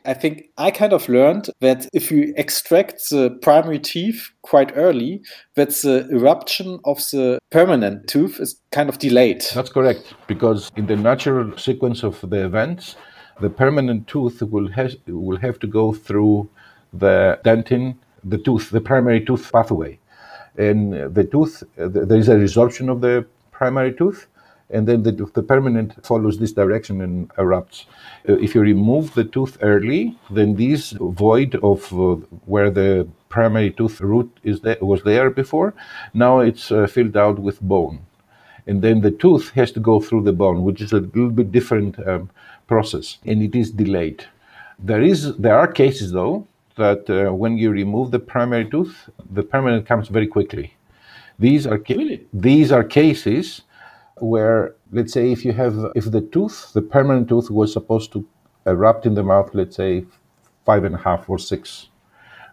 I 0.05 0.13
think 0.13 0.49
I 0.57 0.71
kind 0.71 0.93
of 0.93 1.07
learned 1.07 1.49
that 1.61 1.87
if 1.93 2.11
you 2.11 2.33
extract 2.37 3.09
the 3.09 3.31
primary 3.41 3.79
teeth 3.79 4.29
quite 4.41 4.71
early, 4.75 5.21
that 5.55 5.69
the 5.69 6.07
eruption 6.11 6.79
of 6.85 6.97
the 7.11 7.39
permanent 7.51 8.07
tooth 8.07 8.39
is 8.39 8.59
kind 8.71 8.89
of 8.89 8.99
delayed. 8.99 9.43
That's 9.53 9.71
correct, 9.71 10.13
because 10.27 10.71
in 10.75 10.87
the 10.87 10.95
natural 10.95 11.57
sequence 11.57 12.03
of 12.03 12.19
the 12.29 12.45
events, 12.45 12.95
the 13.39 13.49
permanent 13.49 14.07
tooth 14.07 14.41
will 14.41 14.69
have, 14.71 14.95
will 15.07 15.39
have 15.39 15.59
to 15.59 15.67
go 15.67 15.93
through 15.93 16.49
the 16.93 17.39
dentin, 17.43 17.95
the 18.23 18.37
tooth, 18.37 18.69
the 18.69 18.81
primary 18.81 19.23
tooth 19.23 19.51
pathway. 19.51 19.99
And 20.57 21.13
the 21.13 21.23
tooth, 21.23 21.63
there 21.75 22.17
is 22.17 22.29
a 22.29 22.35
resorption 22.35 22.89
of 22.89 23.01
the 23.01 23.25
primary 23.51 23.93
tooth, 23.93 24.27
and 24.69 24.87
then 24.87 25.03
the, 25.03 25.11
the 25.11 25.43
permanent 25.43 26.05
follows 26.05 26.39
this 26.39 26.51
direction 26.51 27.01
and 27.01 27.29
erupts. 27.35 27.85
Uh, 28.27 28.33
if 28.33 28.55
you 28.55 28.61
remove 28.61 29.13
the 29.13 29.23
tooth 29.23 29.57
early, 29.61 30.17
then 30.31 30.55
this 30.55 30.91
void 30.99 31.55
of 31.55 31.91
uh, 31.93 32.15
where 32.45 32.71
the 32.71 33.07
primary 33.29 33.71
tooth 33.71 34.01
root 34.01 34.29
is 34.43 34.61
there, 34.61 34.77
was 34.81 35.03
there 35.03 35.29
before, 35.29 35.73
now 36.13 36.39
it's 36.39 36.71
uh, 36.71 36.87
filled 36.87 37.17
out 37.17 37.39
with 37.39 37.61
bone. 37.61 37.99
And 38.65 38.81
then 38.81 39.01
the 39.01 39.11
tooth 39.11 39.49
has 39.51 39.71
to 39.73 39.79
go 39.79 39.99
through 39.99 40.23
the 40.23 40.33
bone, 40.33 40.63
which 40.63 40.81
is 40.81 40.93
a 40.93 40.99
little 40.99 41.29
bit 41.29 41.51
different 41.51 41.99
um, 42.07 42.29
process, 42.67 43.17
and 43.25 43.41
it 43.43 43.55
is 43.55 43.71
delayed. 43.71 44.25
There 44.79 45.01
is 45.01 45.35
there 45.37 45.57
are 45.57 45.67
cases 45.67 46.11
though 46.11 46.47
that 46.75 47.09
uh, 47.09 47.33
when 47.33 47.57
you 47.57 47.71
remove 47.71 48.11
the 48.11 48.19
primary 48.19 48.69
tooth, 48.69 49.09
the 49.31 49.43
permanent 49.43 49.85
comes 49.85 50.07
very 50.07 50.27
quickly. 50.27 50.73
These 51.39 51.67
are 51.67 51.77
ca- 51.77 51.95
really? 51.97 52.27
these 52.33 52.71
are 52.71 52.83
cases 52.83 53.63
where 54.17 54.75
let's 54.91 55.11
say 55.13 55.31
if 55.31 55.43
you 55.43 55.53
have 55.53 55.91
if 55.95 56.11
the 56.11 56.21
tooth 56.21 56.71
the 56.73 56.81
permanent 56.81 57.27
tooth 57.27 57.49
was 57.49 57.73
supposed 57.73 58.11
to 58.13 58.25
erupt 58.67 59.05
in 59.05 59.15
the 59.15 59.23
mouth 59.23 59.49
let's 59.53 59.75
say 59.75 60.05
five 60.65 60.83
and 60.83 60.95
a 60.95 60.97
half 60.99 61.29
or 61.29 61.39
six 61.39 61.89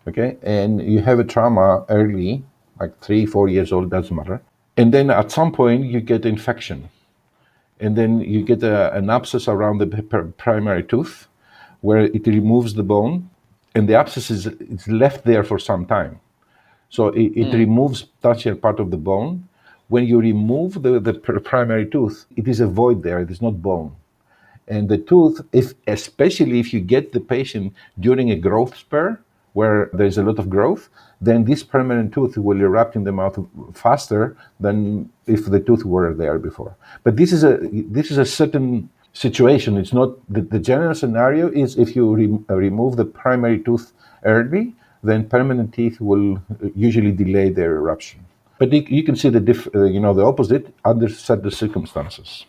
okay 0.09 0.37
and 0.43 0.83
you 0.83 1.01
have 1.01 1.21
a 1.21 1.25
trauma 1.25 1.85
early 1.91 2.43
like 2.81 2.99
three 3.01 3.27
four 3.27 3.49
years 3.49 3.73
old 3.73 3.91
doesn't 3.91 4.17
matter 4.17 4.43
and 4.77 4.93
then 4.95 5.11
at 5.11 5.31
some 5.31 5.53
point 5.53 5.85
you 5.85 6.01
get 6.01 6.25
infection 6.25 6.89
and 7.79 7.97
then 7.97 8.21
you 8.21 8.43
get 8.43 8.63
a, 8.63 8.93
an 8.95 9.11
abscess 9.11 9.49
around 9.49 9.79
the 9.79 9.87
primary 10.39 10.83
tooth 10.83 11.29
where 11.83 12.01
it 12.01 12.27
removes 12.27 12.75
the 12.75 12.83
bone 12.83 13.30
and 13.75 13.89
the 13.89 13.95
abscess 13.95 14.31
is 14.31 14.47
it's 14.47 14.89
left 14.89 15.25
there 15.25 15.45
for 15.45 15.59
some 15.59 15.87
time 15.87 16.21
so 16.89 17.09
it, 17.09 17.33
it 17.37 17.49
mm. 17.49 17.55
removes 17.55 18.07
that 18.21 18.61
part 18.61 18.81
of 18.81 18.91
the 18.91 18.97
bone 18.97 19.49
when 19.91 20.07
you 20.07 20.21
remove 20.21 20.83
the, 20.83 21.01
the 21.01 21.13
primary 21.13 21.85
tooth, 21.85 22.25
it 22.37 22.47
is 22.47 22.61
a 22.61 22.67
void 22.67 23.03
there, 23.03 23.21
it 23.21 23.31
is 23.31 23.43
not 23.43 23.61
bone. 23.61 23.97
And 24.69 24.89
the 24.89 24.99
tooth, 24.99 25.41
if 25.53 25.75
especially 25.89 26.61
if 26.61 26.73
you 26.73 26.81
get 26.81 27.13
the 27.13 27.19
patient 27.19 27.75
during 27.99 28.31
a 28.31 28.37
growth 28.37 28.77
spur, 28.77 29.19
where 29.53 29.91
there's 29.93 30.17
a 30.17 30.23
lot 30.23 30.39
of 30.39 30.49
growth, 30.49 30.89
then 31.21 31.45
this 31.45 31.65
permanent 31.65 32.15
tooth 32.15 32.39
will 32.39 32.61
erupt 32.61 32.95
in 32.95 33.03
the 33.03 33.11
mouth 33.11 33.37
faster 33.75 34.37
than 34.61 35.11
if 35.27 35.45
the 35.47 35.59
tooth 35.59 35.85
were 35.85 36.15
there 36.15 36.39
before. 36.39 36.77
But 37.03 37.17
this 37.17 37.33
is 37.33 37.43
a 37.43 37.59
this 37.97 38.13
is 38.13 38.19
a 38.19 38.25
certain 38.25 38.89
situation. 39.13 39.77
It's 39.77 39.93
not 39.93 40.11
the, 40.29 40.43
the 40.43 40.59
general 40.59 40.95
scenario 40.95 41.51
is 41.51 41.77
if 41.77 41.97
you 41.97 42.15
re, 42.15 42.39
uh, 42.49 42.55
remove 42.55 42.97
the 42.97 43.05
primary 43.05 43.59
tooth 43.59 43.93
early, 44.25 44.75
then 45.03 45.29
permanent 45.29 45.73
teeth 45.75 46.01
will 46.01 46.41
usually 46.75 47.13
delay 47.13 47.51
their 47.51 47.77
eruption. 47.77 48.25
But 48.59 48.73
you 48.73 49.03
can 49.03 49.17
see 49.17 49.31
the 49.31 49.41
diff, 49.41 49.67
uh, 49.75 49.85
you 49.85 50.01
know 50.01 50.13
the 50.13 50.25
opposite 50.25 50.75
under 50.85 51.09
certain 51.09 51.51
circumstances. 51.51 52.45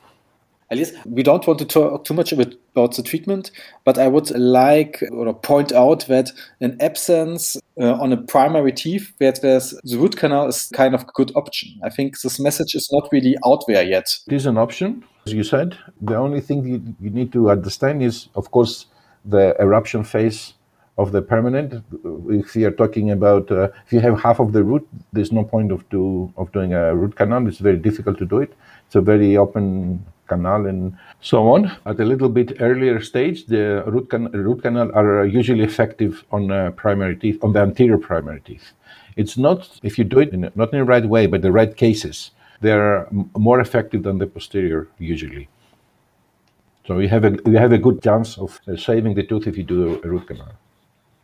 Elias, 0.72 0.94
we 1.06 1.22
don't 1.22 1.46
want 1.46 1.60
to 1.60 1.66
talk 1.66 2.06
too 2.06 2.14
much 2.14 2.32
about, 2.32 2.56
about 2.74 2.96
the 2.96 3.04
treatment, 3.04 3.52
but 3.84 3.98
I 3.98 4.08
would 4.08 4.32
like 4.32 5.04
or 5.12 5.34
point 5.34 5.74
out 5.74 6.08
that 6.08 6.32
an 6.62 6.78
abscess 6.80 7.58
uh, 7.80 7.94
on 7.96 8.14
a 8.14 8.18
primary 8.18 8.72
teeth, 8.72 9.12
where 9.18 9.34
there's 9.34 9.72
the 9.84 9.98
root 9.98 10.16
canal 10.16 10.48
is 10.48 10.70
kind 10.74 10.96
of 10.96 11.02
a 11.02 11.12
good 11.14 11.34
option. 11.36 11.78
I 11.84 11.90
think 11.90 12.22
this 12.22 12.40
message 12.40 12.74
is 12.74 12.90
not 12.90 13.10
really 13.12 13.36
out 13.46 13.66
there 13.68 13.84
yet. 13.84 14.18
It 14.28 14.34
is 14.34 14.46
an 14.46 14.58
option, 14.58 15.04
as 15.26 15.34
you 15.34 15.44
said. 15.44 15.78
The 16.00 16.16
only 16.16 16.40
thing 16.40 16.66
you, 16.66 16.96
you 17.02 17.10
need 17.10 17.34
to 17.34 17.52
understand 17.52 18.02
is, 18.02 18.30
of 18.36 18.52
course, 18.52 18.86
the 19.26 19.54
eruption 19.60 20.06
phase 20.06 20.54
of 20.98 21.12
the 21.12 21.22
permanent. 21.22 21.84
If 22.30 22.56
you 22.56 22.68
are 22.68 22.72
talking 22.72 23.12
about 23.12 23.52
uh, 23.52 23.70
if 23.86 23.92
you 23.92 24.00
have 24.00 24.22
half 24.22 24.40
of 24.40 24.54
the 24.54 24.64
root, 24.64 24.88
there's 25.12 25.34
no 25.34 25.44
point 25.44 25.74
of 25.74 25.88
do 25.90 26.32
of 26.38 26.50
doing 26.54 26.74
a 26.74 26.96
root 26.96 27.18
canal. 27.18 27.46
It's 27.48 27.58
very 27.58 27.78
difficult 27.78 28.18
to 28.20 28.26
do 28.26 28.40
it. 28.40 28.54
It's 28.86 28.96
a 28.96 29.02
very 29.02 29.36
open 29.36 30.06
canal 30.32 30.66
and 30.72 30.82
so 31.22 31.38
on. 31.54 31.62
At 31.86 32.00
a 32.00 32.06
little 32.12 32.30
bit 32.30 32.50
earlier 32.70 32.98
stage, 33.12 33.46
the 33.54 33.84
root, 33.94 34.10
can- 34.10 34.32
root 34.48 34.62
canal 34.66 34.90
are 34.94 35.26
usually 35.40 35.64
effective 35.72 36.24
on 36.32 36.52
uh, 36.52 36.72
primary 36.84 37.16
teeth, 37.22 37.38
on 37.44 37.54
the 37.54 37.62
anterior 37.62 37.98
primary 37.98 38.42
teeth. 38.50 38.68
It's 39.22 39.38
not 39.38 39.60
if 39.84 39.98
you 39.98 40.06
do 40.16 40.20
it 40.20 40.30
in, 40.36 40.42
not 40.56 40.74
in 40.74 40.80
the 40.80 40.86
right 40.94 41.08
way, 41.16 41.28
but 41.28 41.42
the 41.42 41.52
right 41.60 41.74
cases. 41.86 42.32
They're 42.62 43.08
m- 43.08 43.30
more 43.38 43.60
effective 43.60 44.02
than 44.04 44.18
the 44.20 44.28
posterior 44.28 44.88
usually. 45.00 45.48
So 46.88 47.00
you 47.04 47.10
have 47.16 47.26
a 47.30 47.32
you 47.52 47.58
have 47.66 47.74
a 47.74 47.82
good 47.88 48.02
chance 48.08 48.38
of 48.38 48.60
uh, 48.68 48.76
saving 48.78 49.14
the 49.16 49.24
tooth 49.24 49.48
if 49.48 49.56
you 49.58 49.64
do 49.64 50.02
a 50.04 50.08
root 50.14 50.28
canal 50.28 50.54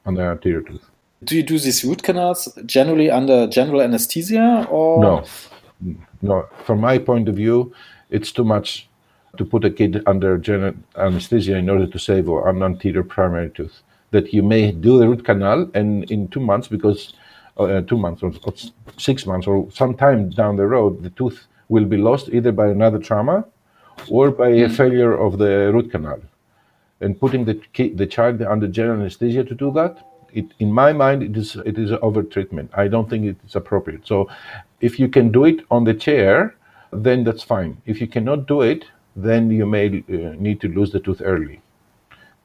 on 0.06 0.16
the 0.16 0.24
anterior 0.24 0.62
tooth. 0.62 0.86
Do 1.24 1.36
you 1.36 1.44
do 1.44 1.58
these 1.58 1.84
root 1.88 2.04
canals 2.04 2.40
generally 2.66 3.10
under 3.20 3.48
general 3.48 3.82
anesthesia 3.82 4.68
or 4.70 5.02
no? 5.02 5.24
No, 6.22 6.46
from 6.66 6.80
my 6.82 6.98
point 6.98 7.30
of 7.30 7.36
view, 7.36 7.72
it's 8.10 8.32
too 8.32 8.44
much 8.44 8.87
to 9.38 9.46
put 9.46 9.66
a 9.66 9.70
kid 9.70 10.04
under 10.06 10.38
general 10.38 10.74
anesthesia 10.98 11.56
in 11.56 11.70
order 11.70 11.88
to 11.88 12.00
save 12.00 12.28
an 12.28 12.64
anterior 12.64 13.04
primary 13.04 13.50
tooth. 13.52 13.82
That 14.12 14.34
you 14.34 14.44
may 14.44 14.72
do 14.72 14.98
the 15.00 15.08
root 15.08 15.26
canal 15.26 15.70
and 15.74 16.10
in 16.10 16.28
two 16.30 16.40
months, 16.40 16.68
because 16.68 17.14
uh, 17.58 17.82
two 17.82 17.98
months 17.98 18.24
or, 18.24 18.32
or 18.44 18.54
six 18.98 19.26
months 19.26 19.48
or 19.48 19.70
some 19.72 19.96
time 19.96 20.30
down 20.30 20.56
the 20.56 20.66
road, 20.66 21.04
the 21.04 21.10
tooth 21.12 21.48
will 21.70 21.86
be 21.86 21.98
lost 21.98 22.30
either 22.30 22.52
by 22.52 22.68
another 22.68 23.00
trauma 23.00 23.46
or 24.10 24.32
by 24.32 24.50
a 24.50 24.70
failure 24.70 25.14
of 25.14 25.38
the 25.38 25.72
root 25.74 25.92
canal. 25.92 26.22
And 27.02 27.20
putting 27.20 27.46
the, 27.46 27.62
the 27.96 28.08
child 28.08 28.42
under 28.42 28.68
general 28.68 29.02
anesthesia 29.02 29.44
to 29.44 29.56
do 29.56 29.72
that, 29.74 30.04
it, 30.34 30.46
in 30.60 30.72
my 30.72 30.94
mind, 30.94 31.24
it 31.24 31.38
is 31.38 31.56
it 31.56 31.78
is 31.78 31.92
over 32.02 32.22
treatment. 32.24 32.72
I 32.74 32.88
don't 32.88 33.10
think 33.10 33.26
it 33.26 33.38
is 33.46 33.56
appropriate. 33.56 34.06
So, 34.06 34.30
if 34.82 35.00
you 35.00 35.08
can 35.08 35.32
do 35.32 35.46
it 35.46 35.66
on 35.72 35.84
the 35.84 35.94
chair, 35.94 36.56
then 36.92 37.24
that's 37.24 37.44
fine. 37.44 37.82
If 37.86 38.02
you 38.02 38.08
cannot 38.08 38.48
do 38.48 38.62
it, 38.62 38.86
then 39.18 39.50
you 39.50 39.66
may 39.66 39.88
uh, 39.88 40.36
need 40.38 40.62
to 40.62 40.68
lose 40.68 40.92
the 40.92 41.00
tooth 41.00 41.22
early. 41.24 41.60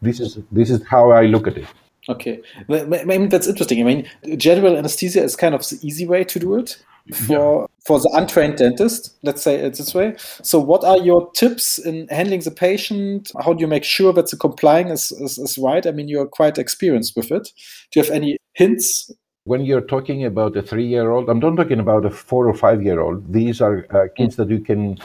This 0.00 0.18
is 0.18 0.38
this 0.50 0.70
is 0.70 0.84
how 0.86 1.12
I 1.12 1.26
look 1.26 1.46
at 1.46 1.58
it. 1.58 1.68
Okay, 2.08 2.42
I 2.68 3.04
mean 3.04 3.28
that's 3.28 3.46
interesting. 3.46 3.80
I 3.80 3.84
mean, 3.84 4.08
general 4.36 4.76
anesthesia 4.76 5.22
is 5.22 5.36
kind 5.36 5.54
of 5.54 5.60
the 5.68 5.78
easy 5.82 6.06
way 6.06 6.24
to 6.24 6.38
do 6.40 6.56
it 6.56 6.82
for 7.26 7.68
for 7.86 8.00
the 8.00 8.10
untrained 8.14 8.56
dentist. 8.56 9.16
Let's 9.22 9.42
say 9.42 9.56
it 9.56 9.76
this 9.76 9.94
way. 9.94 10.14
So, 10.42 10.58
what 10.58 10.82
are 10.82 10.98
your 10.98 11.30
tips 11.32 11.78
in 11.78 12.08
handling 12.08 12.40
the 12.40 12.50
patient? 12.50 13.30
How 13.44 13.52
do 13.52 13.60
you 13.60 13.68
make 13.68 13.84
sure 13.84 14.12
that 14.14 14.30
the 14.30 14.36
complying 14.36 14.88
is, 14.88 15.12
is, 15.12 15.38
is 15.38 15.58
right? 15.58 15.86
I 15.86 15.92
mean, 15.92 16.08
you're 16.08 16.26
quite 16.26 16.58
experienced 16.58 17.14
with 17.16 17.30
it. 17.30 17.52
Do 17.90 18.00
you 18.00 18.04
have 18.04 18.12
any 18.12 18.38
hints 18.54 19.12
when 19.44 19.64
you're 19.64 19.80
talking 19.80 20.24
about 20.24 20.56
a 20.56 20.62
three-year-old, 20.62 21.28
I'm 21.28 21.40
not 21.40 21.56
talking 21.56 21.80
about 21.80 22.04
a 22.04 22.10
four 22.10 22.48
or 22.48 22.54
five-year-old. 22.54 23.32
These 23.32 23.60
are 23.60 23.86
uh, 23.90 24.06
kids 24.16 24.36
that 24.36 24.48
you 24.48 24.60
can 24.60 24.98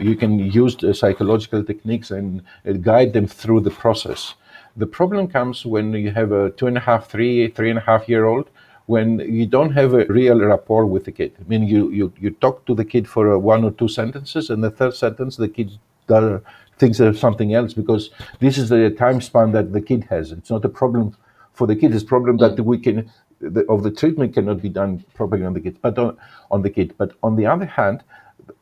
you 0.00 0.16
can 0.16 0.38
use 0.38 0.76
psychological 0.98 1.62
techniques 1.64 2.10
and 2.10 2.42
uh, 2.68 2.72
guide 2.72 3.12
them 3.12 3.26
through 3.26 3.60
the 3.60 3.70
process. 3.70 4.34
The 4.76 4.86
problem 4.86 5.28
comes 5.28 5.64
when 5.64 5.92
you 5.92 6.10
have 6.10 6.32
a 6.32 6.50
two 6.50 6.66
and 6.66 6.76
a 6.76 6.80
half, 6.80 7.08
three, 7.08 7.48
three 7.48 7.70
and 7.70 7.78
a 7.78 7.82
half 7.82 8.08
year 8.08 8.24
old, 8.24 8.50
when 8.86 9.18
you 9.20 9.46
don't 9.46 9.70
have 9.72 9.94
a 9.94 10.04
real 10.06 10.40
rapport 10.40 10.84
with 10.86 11.04
the 11.04 11.12
kid. 11.12 11.32
I 11.40 11.48
mean, 11.48 11.66
you, 11.66 11.90
you, 11.90 12.12
you 12.20 12.30
talk 12.30 12.66
to 12.66 12.74
the 12.74 12.84
kid 12.84 13.08
for 13.08 13.38
one 13.38 13.64
or 13.64 13.70
two 13.70 13.88
sentences, 13.88 14.50
and 14.50 14.62
the 14.62 14.70
third 14.70 14.94
sentence, 14.94 15.36
the 15.36 15.48
kid 15.48 15.78
does, 16.06 16.40
thinks 16.78 17.00
of 17.00 17.18
something 17.18 17.54
else 17.54 17.72
because 17.72 18.10
this 18.40 18.58
is 18.58 18.68
the 18.68 18.90
time 18.90 19.20
span 19.20 19.52
that 19.52 19.72
the 19.72 19.80
kid 19.80 20.04
has. 20.10 20.32
It's 20.32 20.50
not 20.50 20.64
a 20.64 20.68
problem 20.68 21.16
for 21.52 21.66
the 21.66 21.76
kid, 21.76 21.94
it's 21.94 22.02
a 22.02 22.06
problem 22.06 22.36
that 22.38 22.60
we 22.60 22.78
can, 22.78 23.10
the, 23.40 23.64
of 23.66 23.84
the 23.84 23.90
treatment 23.90 24.34
cannot 24.34 24.60
be 24.60 24.68
done 24.68 25.04
properly 25.14 25.44
on 25.44 25.54
the 25.54 25.60
kid, 25.60 25.78
but 25.80 25.96
on, 25.98 26.16
on 26.50 26.62
the 26.62 26.70
kid. 26.70 26.94
But 26.98 27.12
on 27.22 27.36
the 27.36 27.46
other 27.46 27.66
hand, 27.66 28.02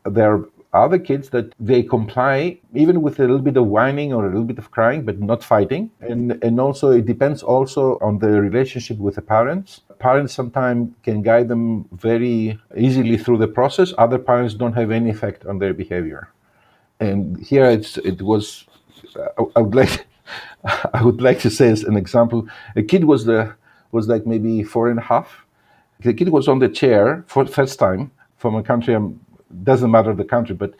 there 0.05 0.45
are 0.73 0.85
other 0.85 0.99
kids 0.99 1.31
that 1.31 1.55
they 1.61 1.83
comply 1.83 2.59
even 2.75 3.03
with 3.03 3.19
a 3.19 3.23
little 3.23 3.39
bit 3.39 3.57
of 3.57 3.67
whining 3.67 4.13
or 4.13 4.25
a 4.25 4.29
little 4.29 4.45
bit 4.45 4.59
of 4.59 4.71
crying 4.71 5.05
but 5.05 5.21
not 5.21 5.45
fighting. 5.45 5.91
And 6.01 6.43
and 6.43 6.61
also 6.61 6.91
it 6.91 7.07
depends 7.07 7.43
also 7.43 7.99
on 8.01 8.19
the 8.19 8.41
relationship 8.41 8.99
with 8.99 9.17
the 9.17 9.23
parents. 9.23 9.83
Parents 9.99 10.33
sometimes 10.35 10.95
can 11.03 11.23
guide 11.23 11.49
them 11.49 11.87
very 11.93 12.59
easily 12.77 13.17
through 13.19 13.39
the 13.39 13.49
process. 13.49 13.93
Other 13.99 14.19
parents 14.19 14.55
don't 14.55 14.73
have 14.73 14.91
any 14.91 15.11
effect 15.11 15.47
on 15.47 15.59
their 15.59 15.75
behavior. 15.75 16.29
And 17.01 17.39
here 17.41 17.67
it's 17.67 17.99
it 17.99 18.23
was 18.23 18.65
i 19.57 19.61
would 19.61 19.75
like 19.75 20.07
i 20.95 21.03
would 21.03 21.21
like 21.21 21.41
to 21.41 21.51
say 21.51 21.69
as 21.69 21.83
an 21.85 21.97
example 21.97 22.47
a 22.77 22.83
kid 22.83 23.05
was 23.05 23.25
the 23.25 23.53
was 23.91 24.09
like 24.09 24.27
maybe 24.27 24.63
four 24.63 24.89
and 24.89 24.99
a 24.99 25.03
half. 25.03 25.45
The 26.01 26.15
kid 26.15 26.31
was 26.31 26.49
on 26.49 26.59
the 26.59 26.69
chair 26.69 27.25
for 27.29 27.45
the 27.45 27.53
first 27.53 27.79
time 27.79 28.11
from 28.39 28.55
a 28.57 28.63
country 28.63 28.95
i'm 28.95 29.21
doesn't 29.65 29.91
matter 29.91 30.15
the 30.15 30.25
country, 30.25 30.55
but 30.55 30.75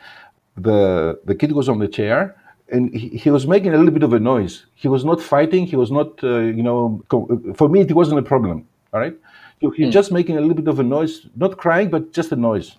the 0.55 1.19
the 1.25 1.35
kid 1.35 1.51
was 1.51 1.67
on 1.69 1.79
the 1.79 1.87
chair 1.87 2.35
and 2.69 2.93
he, 2.93 3.09
he, 3.09 3.29
was 3.29 3.45
making 3.45 3.73
a 3.73 3.77
little 3.77 3.91
bit 3.91 4.03
of 4.03 4.13
a 4.13 4.19
noise. 4.19 4.65
He 4.73 4.87
was 4.87 5.03
not 5.03 5.21
fighting. 5.21 5.67
He 5.67 5.75
was 5.75 5.91
not, 5.91 6.23
uh, 6.23 6.39
you 6.39 6.63
know, 6.63 7.03
for 7.55 7.69
me, 7.69 7.81
it 7.81 7.91
wasn't 7.91 8.19
a 8.19 8.23
problem. 8.23 8.67
All 8.93 8.99
right. 8.99 9.15
So 9.61 9.69
he's 9.71 9.89
mm. 9.89 9.91
just 9.91 10.11
making 10.11 10.37
a 10.37 10.41
little 10.41 10.55
bit 10.55 10.67
of 10.67 10.79
a 10.79 10.83
noise, 10.83 11.27
not 11.35 11.57
crying, 11.57 11.89
but 11.89 12.13
just 12.13 12.31
a 12.31 12.35
noise. 12.35 12.77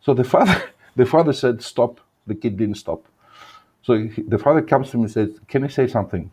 So 0.00 0.14
the 0.14 0.24
father, 0.34 0.62
the 0.96 1.06
father 1.06 1.32
said, 1.32 1.62
stop. 1.62 2.00
The 2.26 2.34
kid 2.34 2.56
didn't 2.56 2.76
stop. 2.76 3.06
So 3.82 3.98
he, 3.98 4.22
the 4.22 4.38
father 4.38 4.62
comes 4.62 4.90
to 4.90 4.96
me 4.96 5.04
and 5.04 5.12
says, 5.12 5.30
can 5.48 5.64
I 5.64 5.68
say 5.68 5.86
something? 5.86 6.30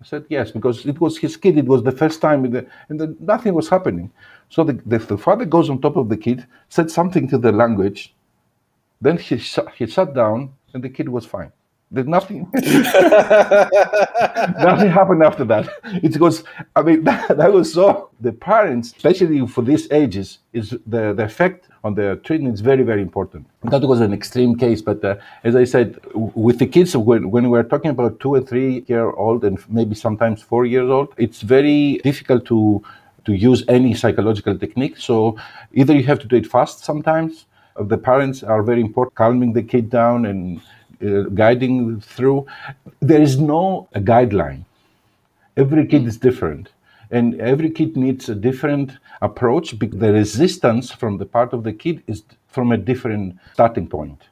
I 0.00 0.04
said, 0.04 0.24
yes, 0.28 0.50
because 0.50 0.86
it 0.86 1.00
was 1.00 1.18
his 1.18 1.36
kid. 1.36 1.56
It 1.56 1.66
was 1.66 1.82
the 1.82 1.92
first 1.92 2.20
time, 2.20 2.50
the, 2.50 2.66
and 2.88 3.00
the, 3.00 3.16
nothing 3.20 3.54
was 3.54 3.68
happening. 3.68 4.10
So 4.48 4.64
the, 4.64 4.74
the, 4.86 4.98
the 4.98 5.18
father 5.18 5.44
goes 5.44 5.70
on 5.70 5.80
top 5.80 5.96
of 5.96 6.08
the 6.08 6.16
kid, 6.16 6.46
said 6.68 6.90
something 6.90 7.28
to 7.28 7.38
the 7.38 7.52
language, 7.52 8.14
then 9.04 9.18
he, 9.18 9.36
he 9.76 9.86
sat 9.86 10.14
down 10.14 10.52
and 10.72 10.82
the 10.82 10.88
kid 10.88 11.08
was 11.08 11.26
fine. 11.26 11.52
There's 11.90 12.08
nothing, 12.08 12.48
nothing 14.70 14.90
happened 14.90 15.22
after 15.22 15.44
that. 15.44 15.68
It 16.02 16.18
was, 16.18 16.42
I 16.74 16.82
mean, 16.82 17.04
that, 17.08 17.36
that, 17.36 17.52
was 17.52 17.72
so. 17.72 18.10
The 18.20 18.32
parents, 18.32 18.92
especially 18.96 19.46
for 19.46 19.62
these 19.62 19.88
ages, 19.92 20.38
is 20.52 20.70
the, 20.86 21.12
the 21.12 21.24
effect 21.24 21.68
on 21.84 21.94
the 21.94 22.18
treatment 22.24 22.54
is 22.54 22.62
very, 22.62 22.82
very 22.82 23.02
important. 23.02 23.46
That 23.64 23.82
was 23.82 24.00
an 24.00 24.12
extreme 24.12 24.56
case, 24.58 24.80
but 24.82 25.04
uh, 25.04 25.16
as 25.44 25.54
I 25.54 25.64
said, 25.64 26.00
with 26.14 26.58
the 26.58 26.66
kids, 26.66 26.96
when, 26.96 27.30
when 27.30 27.50
we're 27.50 27.62
talking 27.62 27.90
about 27.90 28.18
two 28.18 28.34
or 28.34 28.40
three 28.40 28.84
year 28.88 29.10
old 29.10 29.44
and 29.44 29.58
maybe 29.68 29.94
sometimes 29.94 30.42
four 30.42 30.64
years 30.64 30.90
old, 30.90 31.14
it's 31.16 31.42
very 31.42 32.00
difficult 32.02 32.46
to 32.46 32.82
to 33.24 33.32
use 33.32 33.64
any 33.68 33.94
psychological 33.94 34.58
technique. 34.58 34.98
So 34.98 35.38
either 35.72 35.94
you 35.94 36.02
have 36.04 36.18
to 36.20 36.26
do 36.26 36.36
it 36.36 36.46
fast 36.46 36.84
sometimes, 36.84 37.46
the 37.80 37.98
parents 37.98 38.42
are 38.42 38.62
very 38.62 38.80
important, 38.80 39.14
calming 39.14 39.52
the 39.52 39.62
kid 39.62 39.90
down 39.90 40.26
and 40.26 40.60
uh, 41.04 41.28
guiding 41.34 42.00
through. 42.00 42.46
There 43.00 43.20
is 43.20 43.38
no 43.38 43.88
guideline. 43.94 44.64
Every 45.56 45.86
kid 45.86 46.06
is 46.06 46.16
different, 46.16 46.70
and 47.10 47.40
every 47.40 47.70
kid 47.70 47.96
needs 47.96 48.28
a 48.28 48.34
different 48.34 48.92
approach. 49.22 49.78
Because 49.78 49.98
the 49.98 50.12
resistance 50.12 50.90
from 50.90 51.18
the 51.18 51.26
part 51.26 51.52
of 51.52 51.64
the 51.64 51.72
kid 51.72 52.02
is 52.06 52.22
from 52.48 52.72
a 52.72 52.76
different 52.76 53.36
starting 53.52 53.88
point. 53.88 54.22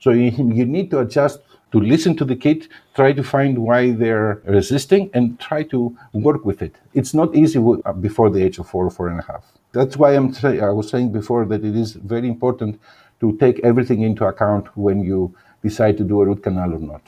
So 0.00 0.10
you, 0.10 0.30
you 0.30 0.66
need 0.66 0.90
to 0.90 1.00
adjust 1.00 1.40
to 1.72 1.80
listen 1.80 2.16
to 2.16 2.24
the 2.24 2.36
kid, 2.36 2.68
try 2.94 3.12
to 3.12 3.24
find 3.24 3.58
why 3.58 3.90
they're 3.90 4.40
resisting, 4.44 5.10
and 5.12 5.40
try 5.40 5.64
to 5.64 5.96
work 6.12 6.44
with 6.44 6.62
it. 6.62 6.76
It's 6.92 7.14
not 7.14 7.34
easy 7.34 7.58
before 8.00 8.30
the 8.30 8.42
age 8.44 8.58
of 8.58 8.68
four 8.68 8.86
or 8.86 8.90
four 8.90 9.08
and 9.08 9.18
a 9.18 9.24
half. 9.24 9.44
That's 9.74 9.96
why 9.96 10.14
I'm 10.14 10.32
say, 10.32 10.60
I 10.60 10.70
was 10.70 10.88
saying 10.88 11.10
before 11.10 11.44
that 11.46 11.64
it 11.64 11.74
is 11.74 11.94
very 11.94 12.28
important 12.28 12.80
to 13.20 13.36
take 13.38 13.58
everything 13.64 14.02
into 14.02 14.24
account 14.24 14.64
when 14.76 15.02
you 15.02 15.34
decide 15.62 15.98
to 15.98 16.04
do 16.04 16.20
a 16.20 16.26
root 16.26 16.44
canal 16.44 16.74
or 16.74 16.78
not. 16.78 17.02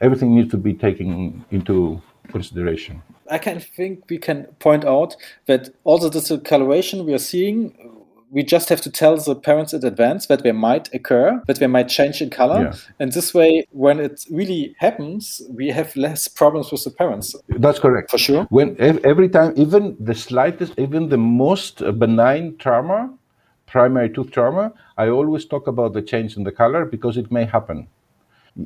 Everything 0.00 0.34
needs 0.34 0.50
to 0.50 0.56
be 0.56 0.74
taken 0.74 1.44
into 1.52 2.02
consideration. 2.28 3.02
I 3.30 3.38
can 3.38 3.60
think 3.60 4.04
we 4.10 4.18
can 4.18 4.46
point 4.58 4.84
out 4.84 5.14
that 5.46 5.68
also 5.84 6.08
the 6.08 6.20
discoloration 6.20 7.06
we 7.06 7.14
are 7.14 7.18
seeing 7.18 7.89
we 8.30 8.42
just 8.42 8.68
have 8.68 8.80
to 8.82 8.90
tell 8.90 9.16
the 9.16 9.34
parents 9.34 9.72
in 9.72 9.84
advance 9.84 10.26
that 10.26 10.42
they 10.42 10.52
might 10.52 10.92
occur, 10.94 11.42
that 11.46 11.58
they 11.58 11.66
might 11.66 11.88
change 11.88 12.22
in 12.22 12.30
color. 12.30 12.62
Yeah. 12.62 12.74
And 12.98 13.12
this 13.12 13.34
way, 13.34 13.66
when 13.72 13.98
it 13.98 14.24
really 14.30 14.74
happens, 14.78 15.42
we 15.50 15.68
have 15.68 15.94
less 15.96 16.28
problems 16.28 16.70
with 16.70 16.84
the 16.84 16.90
parents. 16.90 17.34
That's 17.48 17.78
correct. 17.78 18.10
For 18.10 18.18
sure. 18.18 18.44
When 18.50 18.76
every 18.80 19.28
time, 19.28 19.52
even 19.56 19.96
the 19.98 20.14
slightest, 20.14 20.74
even 20.78 21.08
the 21.08 21.18
most 21.18 21.78
benign 21.98 22.56
trauma, 22.58 23.12
primary 23.66 24.10
tooth 24.10 24.30
trauma, 24.30 24.72
I 24.96 25.08
always 25.08 25.44
talk 25.44 25.66
about 25.66 25.92
the 25.92 26.02
change 26.02 26.36
in 26.36 26.44
the 26.44 26.52
color 26.52 26.84
because 26.84 27.16
it 27.16 27.30
may 27.32 27.44
happen 27.44 27.88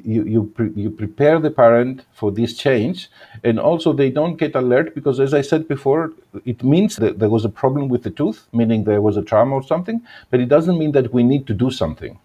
you 0.04 0.24
you, 0.24 0.44
pre- 0.54 0.72
you 0.74 0.90
prepare 0.90 1.38
the 1.38 1.50
parent 1.50 2.04
for 2.12 2.32
this 2.32 2.56
change 2.56 3.10
and 3.42 3.58
also 3.58 3.92
they 3.92 4.10
don't 4.10 4.36
get 4.36 4.54
alert 4.54 4.94
because 4.94 5.20
as 5.20 5.34
i 5.34 5.40
said 5.40 5.66
before 5.68 6.12
it 6.44 6.62
means 6.62 6.96
that 6.96 7.18
there 7.18 7.28
was 7.28 7.44
a 7.44 7.48
problem 7.48 7.88
with 7.88 8.02
the 8.02 8.10
tooth 8.10 8.46
meaning 8.52 8.84
there 8.84 9.02
was 9.02 9.16
a 9.16 9.22
trauma 9.22 9.54
or 9.54 9.62
something 9.62 10.00
but 10.30 10.40
it 10.40 10.48
doesn't 10.48 10.78
mean 10.78 10.92
that 10.92 11.12
we 11.12 11.22
need 11.22 11.46
to 11.46 11.54
do 11.54 11.70
something. 11.70 12.18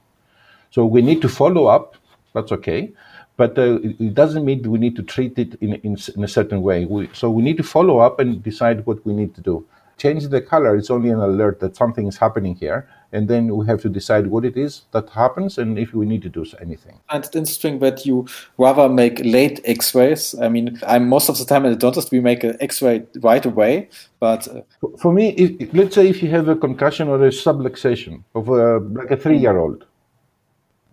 So 0.72 0.86
we 0.86 1.02
need 1.02 1.22
to 1.22 1.30
follow 1.30 1.68
up 1.68 1.96
that's 2.34 2.52
okay 2.52 2.92
but 3.38 3.58
uh, 3.58 3.80
it 3.82 4.14
doesn't 4.14 4.44
mean 4.44 4.70
we 4.70 4.78
need 4.78 4.96
to 4.98 5.04
treat 5.04 5.40
it 5.40 5.56
in, 5.62 5.76
in, 5.76 5.98
in 6.16 6.24
a 6.26 6.28
certain 6.28 6.62
way. 6.62 6.84
We, 6.86 7.10
so 7.14 7.30
we 7.30 7.42
need 7.42 7.56
to 7.56 7.64
follow 7.64 8.00
up 8.00 8.20
and 8.20 8.44
decide 8.44 8.86
what 8.86 9.06
we 9.06 9.14
need 9.14 9.34
to 9.36 9.42
do 9.42 9.66
changing 10.00 10.30
the 10.30 10.42
color 10.42 10.76
It's 10.76 10.90
only 10.90 11.10
an 11.10 11.20
alert 11.20 11.60
that 11.60 11.76
something 11.76 12.08
is 12.08 12.18
happening 12.18 12.56
here 12.56 12.88
and 13.12 13.28
then 13.28 13.56
we 13.56 13.66
have 13.66 13.82
to 13.82 13.90
decide 13.90 14.28
what 14.28 14.46
it 14.46 14.56
is 14.56 14.84
that 14.92 15.10
happens 15.10 15.58
and 15.58 15.80
if 15.80 15.94
we 15.94 16.06
need 16.06 16.22
to 16.22 16.30
do 16.30 16.46
anything. 16.62 17.00
And 17.10 17.24
it's 17.24 17.36
interesting 17.36 17.80
that 17.80 18.06
you 18.06 18.28
rather 18.58 18.88
make 18.88 19.20
late 19.24 19.60
X-rays. 19.66 20.36
I 20.40 20.50
mean, 20.50 20.80
I'm 20.86 21.10
most 21.10 21.30
of 21.30 21.38
the 21.38 21.46
time 21.46 21.66
at 21.66 21.70
the 21.70 21.76
dentist 21.76 22.12
we 22.12 22.20
make 22.20 22.44
an 22.44 22.58
X-ray 22.60 23.06
right 23.22 23.46
away, 23.46 23.90
but 24.20 24.48
uh, 24.48 24.62
for 25.00 25.12
me, 25.12 25.30
if, 25.30 25.74
let's 25.74 25.96
say 25.96 26.08
if 26.08 26.22
you 26.22 26.30
have 26.30 26.48
a 26.48 26.56
concussion 26.56 27.08
or 27.08 27.26
a 27.26 27.30
subluxation 27.30 28.24
of 28.36 28.50
a, 28.50 28.78
like 28.80 29.12
a 29.12 29.18
three-year-old, 29.18 29.86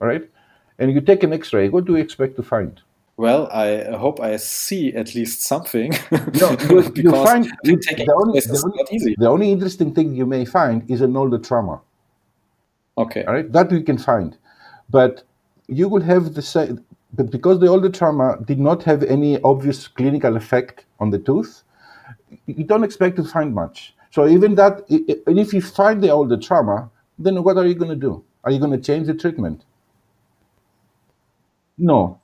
all 0.01 0.09
right, 0.09 0.29
and 0.79 0.93
you 0.93 1.01
take 1.01 1.23
an 1.23 1.33
X-ray, 1.33 1.69
what 1.69 1.85
do 1.85 1.93
you 1.93 1.99
expect 1.99 2.37
to 2.37 2.43
find? 2.43 2.81
Well, 3.19 3.49
I 3.51 3.97
hope 3.97 4.21
I 4.21 4.37
see 4.37 4.95
at 4.95 5.15
least 5.15 5.43
something. 5.43 5.93
no, 6.11 6.51
you, 6.69 6.93
you 6.95 7.11
find 7.11 7.45
the 7.63 8.13
only, 8.15 8.41
the, 8.41 8.63
only, 8.65 9.15
the 9.19 9.29
only 9.29 9.53
interesting 9.53 9.95
thing 9.95 10.15
you 10.15 10.27
may 10.27 10.45
find 10.45 10.89
is 10.91 11.01
an 11.01 11.17
older 11.17 11.39
trauma. 11.39 11.81
Okay. 12.99 13.25
All 13.25 13.35
right, 13.35 13.51
that 13.53 13.71
we 13.71 13.83
can 13.83 13.97
find, 13.97 14.37
but 14.91 15.23
you 15.67 15.89
will 15.89 16.03
have 16.03 16.35
the 16.35 16.43
same. 16.43 16.85
But 17.15 17.31
because 17.31 17.59
the 17.61 17.69
older 17.69 17.89
trauma 17.89 18.39
did 18.45 18.59
not 18.59 18.83
have 18.83 19.03
any 19.03 19.41
obvious 19.43 19.89
clinical 19.89 20.37
effect 20.37 20.85
on 21.01 21.11
the 21.11 21.19
tooth, 21.19 21.63
you 22.47 22.65
don't 22.65 22.85
expect 22.85 23.17
to 23.17 23.25
find 23.25 23.55
much. 23.55 23.95
So 24.11 24.27
even 24.27 24.55
that, 24.57 24.89
and 25.27 25.39
if 25.39 25.55
you 25.55 25.63
find 25.63 26.03
the 26.03 26.11
older 26.11 26.37
trauma, 26.37 26.91
then 27.19 27.43
what 27.43 27.57
are 27.57 27.67
you 27.67 27.75
going 27.75 27.91
to 27.91 27.97
do? 27.97 28.23
Are 28.45 28.51
you 28.51 28.59
going 28.59 28.73
to 28.73 28.79
change 28.79 29.07
the 29.07 29.15
treatment? 29.15 29.65
No, 31.79 32.19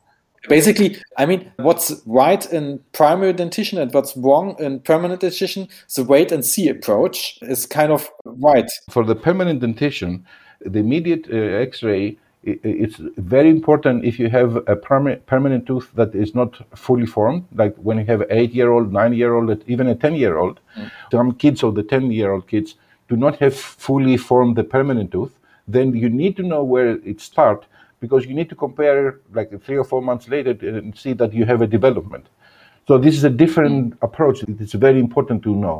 Basically, 0.48 0.96
I 1.18 1.26
mean, 1.26 1.52
what's 1.56 2.02
right 2.06 2.44
in 2.52 2.80
primary 2.92 3.32
dentition 3.32 3.78
and 3.78 3.92
what's 3.94 4.16
wrong 4.16 4.56
in 4.58 4.80
permanent 4.80 5.20
dentition, 5.20 5.68
the 5.94 6.04
wait 6.04 6.32
and 6.32 6.44
see 6.44 6.68
approach 6.68 7.38
is 7.42 7.66
kind 7.66 7.92
of 7.92 8.10
right. 8.24 8.70
For 8.90 9.04
the 9.04 9.14
permanent 9.14 9.60
dentition, 9.60 10.26
the 10.60 10.80
immediate 10.80 11.28
uh, 11.30 11.36
X-ray 11.36 12.16
it's 12.44 12.96
very 13.18 13.48
important 13.48 14.04
if 14.04 14.18
you 14.18 14.28
have 14.28 14.56
a 14.66 14.74
permanent 14.74 15.66
tooth 15.66 15.90
that 15.94 16.14
is 16.14 16.34
not 16.34 16.60
fully 16.76 17.06
formed, 17.06 17.44
like 17.54 17.74
when 17.76 17.98
you 17.98 18.04
have 18.06 18.24
eight 18.30 18.52
year 18.52 18.72
old, 18.72 18.92
nine 18.92 19.12
year 19.12 19.34
old, 19.34 19.62
even 19.68 19.86
a 19.86 19.94
10 19.94 20.16
year 20.16 20.38
old. 20.38 20.58
Mm. 20.76 20.90
Some 21.12 21.34
kids 21.34 21.62
of 21.62 21.76
the 21.76 21.84
10 21.84 22.10
year 22.10 22.32
old 22.32 22.48
kids 22.48 22.74
do 23.08 23.16
not 23.16 23.36
have 23.36 23.54
fully 23.54 24.16
formed 24.16 24.56
the 24.56 24.64
permanent 24.64 25.12
tooth. 25.12 25.32
Then 25.68 25.94
you 25.94 26.08
need 26.08 26.36
to 26.36 26.42
know 26.42 26.64
where 26.64 26.96
it 27.04 27.20
starts 27.20 27.66
because 28.02 28.26
you 28.26 28.34
need 28.34 28.50
to 28.50 28.56
compare 28.56 29.20
like 29.32 29.48
three 29.64 29.78
or 29.82 29.84
four 29.84 30.02
months 30.02 30.28
later 30.28 30.50
and 30.60 30.94
see 31.04 31.14
that 31.14 31.32
you 31.32 31.44
have 31.46 31.62
a 31.62 31.66
development. 31.78 32.26
So 32.88 32.98
this 32.98 33.14
is 33.14 33.24
a 33.24 33.30
different 33.30 33.94
mm. 33.94 34.02
approach. 34.02 34.42
It's 34.64 34.74
very 34.74 35.00
important 35.00 35.42
to 35.44 35.54
know. 35.54 35.78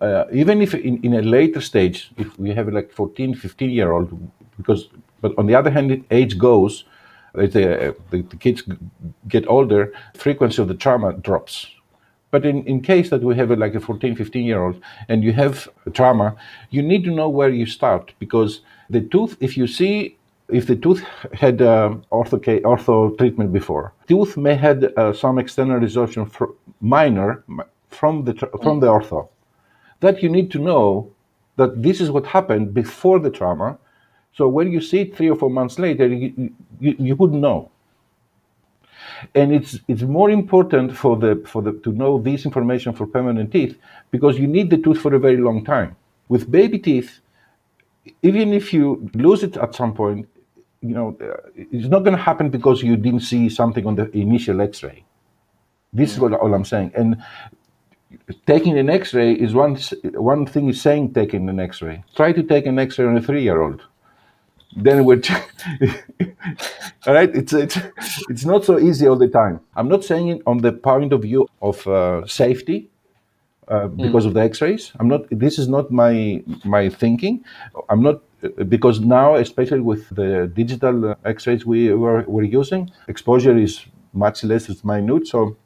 Uh, 0.00 0.24
even 0.32 0.60
if 0.60 0.74
in, 0.74 0.94
in 1.02 1.14
a 1.14 1.22
later 1.22 1.60
stage, 1.60 2.10
if 2.18 2.38
we 2.38 2.50
have 2.52 2.68
like 2.68 2.90
14, 2.92 3.34
15 3.34 3.70
year 3.70 3.92
old, 3.92 4.08
because 4.58 4.88
but 5.22 5.32
on 5.38 5.46
the 5.46 5.54
other 5.54 5.70
hand, 5.70 6.04
age 6.10 6.36
goes, 6.36 6.84
as 7.38 7.52
the, 7.52 7.96
the, 8.10 8.22
the 8.22 8.36
kids 8.36 8.62
get 9.28 9.46
older, 9.48 9.92
frequency 10.14 10.60
of 10.60 10.68
the 10.68 10.74
trauma 10.74 11.12
drops. 11.14 11.68
But 12.30 12.44
in, 12.44 12.64
in 12.66 12.82
case 12.82 13.08
that 13.10 13.22
we 13.22 13.34
have 13.36 13.50
a, 13.50 13.56
like 13.56 13.74
a 13.74 13.80
14, 13.80 14.16
15 14.16 14.44
year 14.44 14.62
old 14.62 14.82
and 15.08 15.22
you 15.22 15.32
have 15.32 15.68
trauma, 15.94 16.36
you 16.70 16.82
need 16.82 17.04
to 17.04 17.10
know 17.10 17.28
where 17.28 17.48
you 17.48 17.66
start 17.66 18.12
because 18.18 18.60
the 18.90 19.00
tooth, 19.00 19.36
if 19.40 19.56
you 19.56 19.66
see, 19.66 20.15
if 20.48 20.66
the 20.66 20.76
tooth 20.76 21.02
had 21.32 21.60
uh, 21.60 21.94
ortho, 22.12 22.38
ortho 22.62 23.16
treatment 23.18 23.52
before, 23.52 23.92
tooth 24.08 24.36
may 24.36 24.54
had 24.54 24.92
uh, 24.96 25.12
some 25.12 25.38
external 25.38 25.80
resorption 25.80 26.30
minor 26.80 27.44
from 27.88 28.24
the, 28.24 28.34
from 28.62 28.80
the 28.80 28.86
ortho. 28.86 29.28
That 30.00 30.22
you 30.22 30.28
need 30.28 30.50
to 30.52 30.58
know 30.58 31.10
that 31.56 31.82
this 31.82 32.00
is 32.00 32.10
what 32.10 32.26
happened 32.26 32.74
before 32.74 33.18
the 33.18 33.30
trauma 33.30 33.78
so 34.36 34.48
when 34.48 34.70
you 34.70 34.82
see 34.82 35.00
it 35.00 35.16
three 35.16 35.30
or 35.30 35.36
four 35.36 35.48
months 35.48 35.78
later, 35.78 36.06
you, 36.06 36.52
you, 36.78 36.94
you 36.98 37.16
wouldn't 37.16 37.40
know. 37.40 37.70
And 39.34 39.54
it's 39.54 39.78
it's 39.88 40.02
more 40.02 40.28
important 40.30 40.94
for 40.94 41.16
the 41.16 41.42
for 41.46 41.62
the 41.62 41.72
to 41.84 41.92
know 41.92 42.18
this 42.18 42.44
information 42.44 42.92
for 42.92 43.06
permanent 43.06 43.50
teeth 43.50 43.78
because 44.10 44.38
you 44.38 44.46
need 44.46 44.68
the 44.68 44.76
tooth 44.76 45.00
for 45.00 45.14
a 45.14 45.18
very 45.18 45.38
long 45.38 45.64
time. 45.64 45.96
With 46.28 46.50
baby 46.50 46.78
teeth, 46.78 47.20
even 48.22 48.52
if 48.52 48.74
you 48.74 49.10
lose 49.14 49.42
it 49.42 49.56
at 49.56 49.74
some 49.74 49.94
point, 49.94 50.28
you 50.80 50.94
know 50.94 51.16
it's 51.54 51.88
not 51.88 52.00
going 52.00 52.16
to 52.16 52.22
happen 52.22 52.50
because 52.50 52.82
you 52.82 52.96
didn't 52.96 53.20
see 53.20 53.48
something 53.48 53.86
on 53.86 53.96
the 53.96 54.10
initial 54.16 54.60
X-ray. 54.60 55.04
This 55.92 56.12
is 56.12 56.20
what 56.20 56.32
all 56.34 56.54
I'm 56.54 56.64
saying. 56.64 56.92
And 56.94 57.22
taking 58.46 58.78
an 58.78 58.90
X-ray 58.90 59.32
is 59.32 59.54
one 59.54 59.76
one 60.14 60.46
thing 60.46 60.68
is 60.68 60.80
saying 60.80 61.14
taking 61.14 61.48
an 61.48 61.60
X-ray. 61.60 62.04
Try 62.14 62.32
to 62.32 62.42
take 62.42 62.66
an 62.66 62.78
X-ray 62.78 63.06
on 63.06 63.16
a 63.16 63.22
three-year-old 63.22 63.82
then 64.76 65.04
we're 65.04 65.20
all 67.06 67.14
right 67.14 67.34
it's 67.34 67.52
it's 67.52 67.78
it's 68.28 68.44
not 68.44 68.64
so 68.64 68.78
easy 68.78 69.06
all 69.08 69.16
the 69.16 69.28
time 69.28 69.58
i'm 69.74 69.88
not 69.88 70.04
saying 70.04 70.28
it 70.28 70.42
on 70.46 70.58
the 70.58 70.72
point 70.72 71.12
of 71.12 71.22
view 71.22 71.48
of 71.62 71.86
uh, 71.86 72.24
safety 72.26 72.90
uh, 73.68 73.88
because 73.88 74.24
mm. 74.24 74.28
of 74.28 74.34
the 74.34 74.40
x-rays 74.40 74.92
i'm 75.00 75.08
not 75.08 75.22
this 75.30 75.58
is 75.58 75.66
not 75.68 75.90
my 75.90 76.42
my 76.64 76.88
thinking 76.88 77.42
i'm 77.88 78.02
not 78.02 78.20
because 78.68 79.00
now 79.00 79.34
especially 79.34 79.80
with 79.80 80.08
the 80.10 80.50
digital 80.54 81.10
uh, 81.10 81.14
x-rays 81.24 81.64
we 81.64 81.92
were, 81.92 82.24
we're 82.26 82.42
using 82.42 82.90
exposure 83.08 83.56
is 83.56 83.84
much 84.12 84.44
less 84.44 84.68
it's 84.68 84.84
minute 84.84 85.26
so 85.26 85.56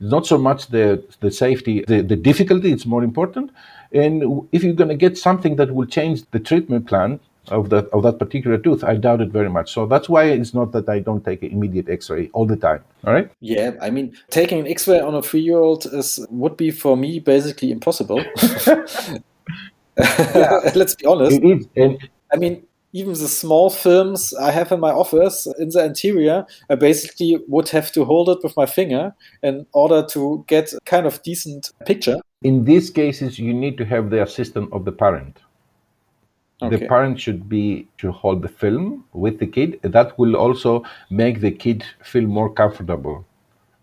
it's 0.00 0.10
not 0.10 0.26
so 0.26 0.38
much 0.38 0.68
the 0.68 1.02
the 1.20 1.30
safety 1.30 1.84
the, 1.88 2.00
the 2.02 2.16
difficulty 2.16 2.72
it's 2.72 2.86
more 2.86 3.02
important 3.02 3.50
and 3.92 4.46
if 4.52 4.62
you're 4.62 4.74
going 4.74 4.88
to 4.88 4.96
get 4.96 5.16
something 5.16 5.56
that 5.56 5.74
will 5.74 5.86
change 5.86 6.24
the 6.30 6.40
treatment 6.40 6.86
plan 6.86 7.18
of 7.50 7.70
that 7.70 7.86
of 7.88 8.02
that 8.02 8.18
particular 8.18 8.58
tooth, 8.58 8.84
I 8.84 8.96
doubt 8.96 9.20
it 9.20 9.30
very 9.30 9.50
much. 9.50 9.72
So 9.72 9.86
that's 9.86 10.08
why 10.08 10.24
it's 10.24 10.54
not 10.54 10.72
that 10.72 10.88
I 10.88 11.00
don't 11.00 11.24
take 11.24 11.42
an 11.42 11.50
immediate 11.50 11.88
X-ray 11.88 12.30
all 12.32 12.46
the 12.46 12.56
time. 12.56 12.84
All 13.04 13.12
right. 13.12 13.30
Yeah, 13.40 13.72
I 13.80 13.90
mean, 13.90 14.16
taking 14.30 14.60
an 14.60 14.66
X-ray 14.66 15.00
on 15.00 15.14
a 15.14 15.22
three-year-old 15.22 15.86
is 15.86 16.26
would 16.30 16.56
be 16.56 16.70
for 16.70 16.96
me 16.96 17.20
basically 17.20 17.70
impossible. 17.70 18.22
Let's 20.74 20.94
be 20.94 21.06
honest. 21.06 21.42
It 21.42 21.44
is, 21.44 21.68
and 21.76 21.98
I 22.32 22.36
mean, 22.36 22.62
even 22.92 23.12
the 23.12 23.28
small 23.28 23.70
films 23.70 24.32
I 24.34 24.50
have 24.50 24.72
in 24.72 24.80
my 24.80 24.90
office 24.90 25.46
in 25.58 25.68
the 25.70 25.84
interior, 25.84 26.46
I 26.70 26.74
basically 26.74 27.38
would 27.46 27.68
have 27.68 27.92
to 27.92 28.04
hold 28.04 28.28
it 28.30 28.38
with 28.42 28.56
my 28.56 28.66
finger 28.66 29.14
in 29.42 29.66
order 29.72 30.06
to 30.10 30.44
get 30.48 30.72
a 30.72 30.80
kind 30.84 31.06
of 31.06 31.22
decent 31.22 31.70
picture. 31.84 32.16
In 32.42 32.64
these 32.64 32.90
cases, 32.90 33.38
you 33.38 33.52
need 33.52 33.76
to 33.78 33.84
have 33.84 34.10
the 34.10 34.22
assistance 34.22 34.68
of 34.72 34.84
the 34.84 34.92
parent. 34.92 35.38
Okay. 36.60 36.76
The 36.76 36.88
parent 36.88 37.20
should 37.20 37.48
be 37.48 37.86
to 37.98 38.10
hold 38.10 38.42
the 38.42 38.48
film 38.48 39.04
with 39.12 39.38
the 39.38 39.46
kid. 39.46 39.78
That 39.82 40.18
will 40.18 40.34
also 40.34 40.82
make 41.10 41.40
the 41.40 41.52
kid 41.52 41.84
feel 42.02 42.26
more 42.26 42.52
comfortable 42.52 43.24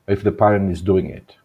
if 0.07 0.23
the 0.23 0.31
parent 0.31 0.71
is 0.71 0.81
doing 0.81 1.09
it. 1.09 1.35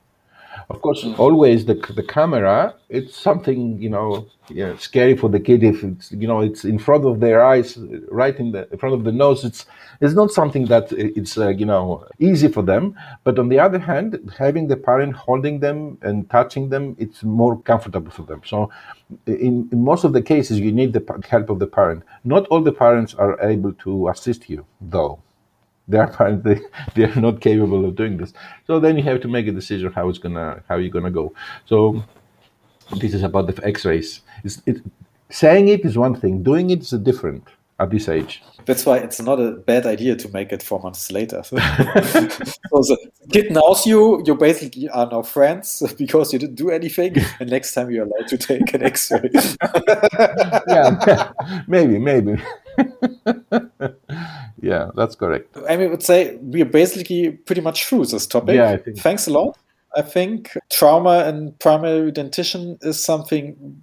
Of 0.71 0.83
course, 0.83 1.03
mm. 1.03 1.19
always 1.19 1.67
the 1.67 1.75
the 1.75 2.05
camera. 2.05 2.75
It's 2.89 3.17
something 3.17 3.83
you 3.83 3.91
know, 3.91 4.29
yeah, 4.49 4.77
scary 4.79 5.17
for 5.17 5.29
the 5.29 5.41
kid 5.41 5.65
if 5.65 5.83
it's 5.83 6.13
you 6.13 6.29
know 6.29 6.41
it's 6.41 6.65
in 6.65 6.79
front 6.79 7.05
of 7.05 7.19
their 7.19 7.45
eyes, 7.45 7.77
right 8.09 8.39
in 8.39 8.53
the 8.53 8.71
in 8.71 8.79
front 8.79 8.95
of 8.95 9.03
the 9.03 9.11
nose. 9.11 9.45
It's 9.45 9.67
it's 10.01 10.15
not 10.15 10.31
something 10.31 10.67
that 10.67 10.93
it's 10.93 11.37
uh, 11.37 11.49
you 11.49 11.67
know 11.67 12.07
easy 12.21 12.47
for 12.47 12.63
them. 12.63 12.97
But 13.25 13.41
on 13.41 13.49
the 13.49 13.59
other 13.59 13.81
hand, 13.81 14.33
having 14.39 14.69
the 14.69 14.77
parent 14.77 15.17
holding 15.17 15.59
them 15.59 15.99
and 16.03 16.31
touching 16.31 16.69
them, 16.69 16.95
it's 17.01 17.25
more 17.25 17.61
comfortable 17.61 18.13
for 18.13 18.23
them. 18.23 18.43
So, 18.45 18.71
in, 19.27 19.69
in 19.73 19.85
most 19.85 20.05
of 20.05 20.13
the 20.13 20.23
cases, 20.23 20.61
you 20.61 20.71
need 20.71 20.93
the 20.93 21.05
help 21.29 21.51
of 21.51 21.59
the 21.59 21.67
parent. 21.67 22.05
Not 22.23 22.47
all 22.47 22.63
the 22.63 22.73
parents 22.73 23.13
are 23.15 23.41
able 23.43 23.73
to 23.85 24.09
assist 24.09 24.49
you, 24.49 24.65
though 24.81 25.19
their 25.95 26.07
parents 26.07 26.45
they, 26.45 26.61
they 26.95 27.05
are 27.11 27.21
not 27.21 27.41
capable 27.41 27.85
of 27.85 27.97
doing 27.97 28.17
this. 28.17 28.33
So 28.67 28.81
then 28.81 28.97
you 28.97 29.03
have 29.05 29.21
to 29.23 29.29
make 29.29 29.47
a 29.47 29.53
decision 29.53 29.93
how 29.93 30.09
it's 30.09 30.19
gonna 30.19 30.63
how 30.69 30.77
you're 30.77 30.91
gonna 30.91 31.11
go. 31.11 31.33
So 31.67 32.03
this 32.97 33.15
is 33.15 33.23
about 33.23 33.47
the 33.47 33.67
x-rays. 33.67 34.23
It's, 34.45 34.63
it, 34.67 34.83
saying 35.29 35.69
it 35.69 35.85
is 35.85 35.97
one 35.97 36.15
thing 36.15 36.43
doing 36.43 36.71
it 36.71 36.81
is 36.81 36.93
a 36.93 36.99
different 36.99 37.47
at 37.79 37.91
this 37.91 38.09
age. 38.09 38.43
That's 38.67 38.85
why 38.85 38.99
it's 38.99 39.21
not 39.21 39.41
a 39.41 39.53
bad 39.53 39.87
idea 39.87 40.15
to 40.17 40.29
make 40.29 40.53
it 40.53 40.63
four 40.63 40.81
months 40.81 41.11
later. 41.11 41.43
So 42.73 42.83
the 42.83 43.27
kid 43.33 43.51
knows 43.51 43.85
you 43.85 44.23
you 44.25 44.37
basically 44.37 44.89
are 44.89 45.09
now 45.11 45.23
friends 45.23 45.83
because 45.99 46.33
you 46.33 46.39
didn't 46.39 46.55
do 46.55 46.71
anything 46.71 47.17
and 47.41 47.51
next 47.51 47.75
time 47.75 47.91
you're 47.91 48.05
allowed 48.05 48.29
to 48.29 48.39
take 48.39 48.73
an 48.75 48.83
x-ray. 48.83 49.31
Yeah. 50.69 51.33
Maybe 51.67 51.99
maybe 51.99 52.41
yeah, 54.63 54.91
that's 54.95 55.15
correct. 55.15 55.57
I 55.69 55.77
mean, 55.77 55.89
I 55.89 55.91
would 55.91 56.03
say 56.03 56.37
we 56.37 56.63
are 56.63 56.67
basically 56.67 57.31
pretty 57.31 57.61
much 57.61 57.87
through 57.87 58.07
this 58.07 58.27
topic. 58.27 58.57
Yeah, 58.57 58.77
Thanks 58.99 59.27
a 59.27 59.33
lot. 59.33 59.59
I 59.97 60.03
think 60.03 60.57
trauma 60.71 61.25
and 61.27 61.59
primary 61.59 62.13
dentition 62.13 62.79
is 62.83 63.03
something 63.03 63.83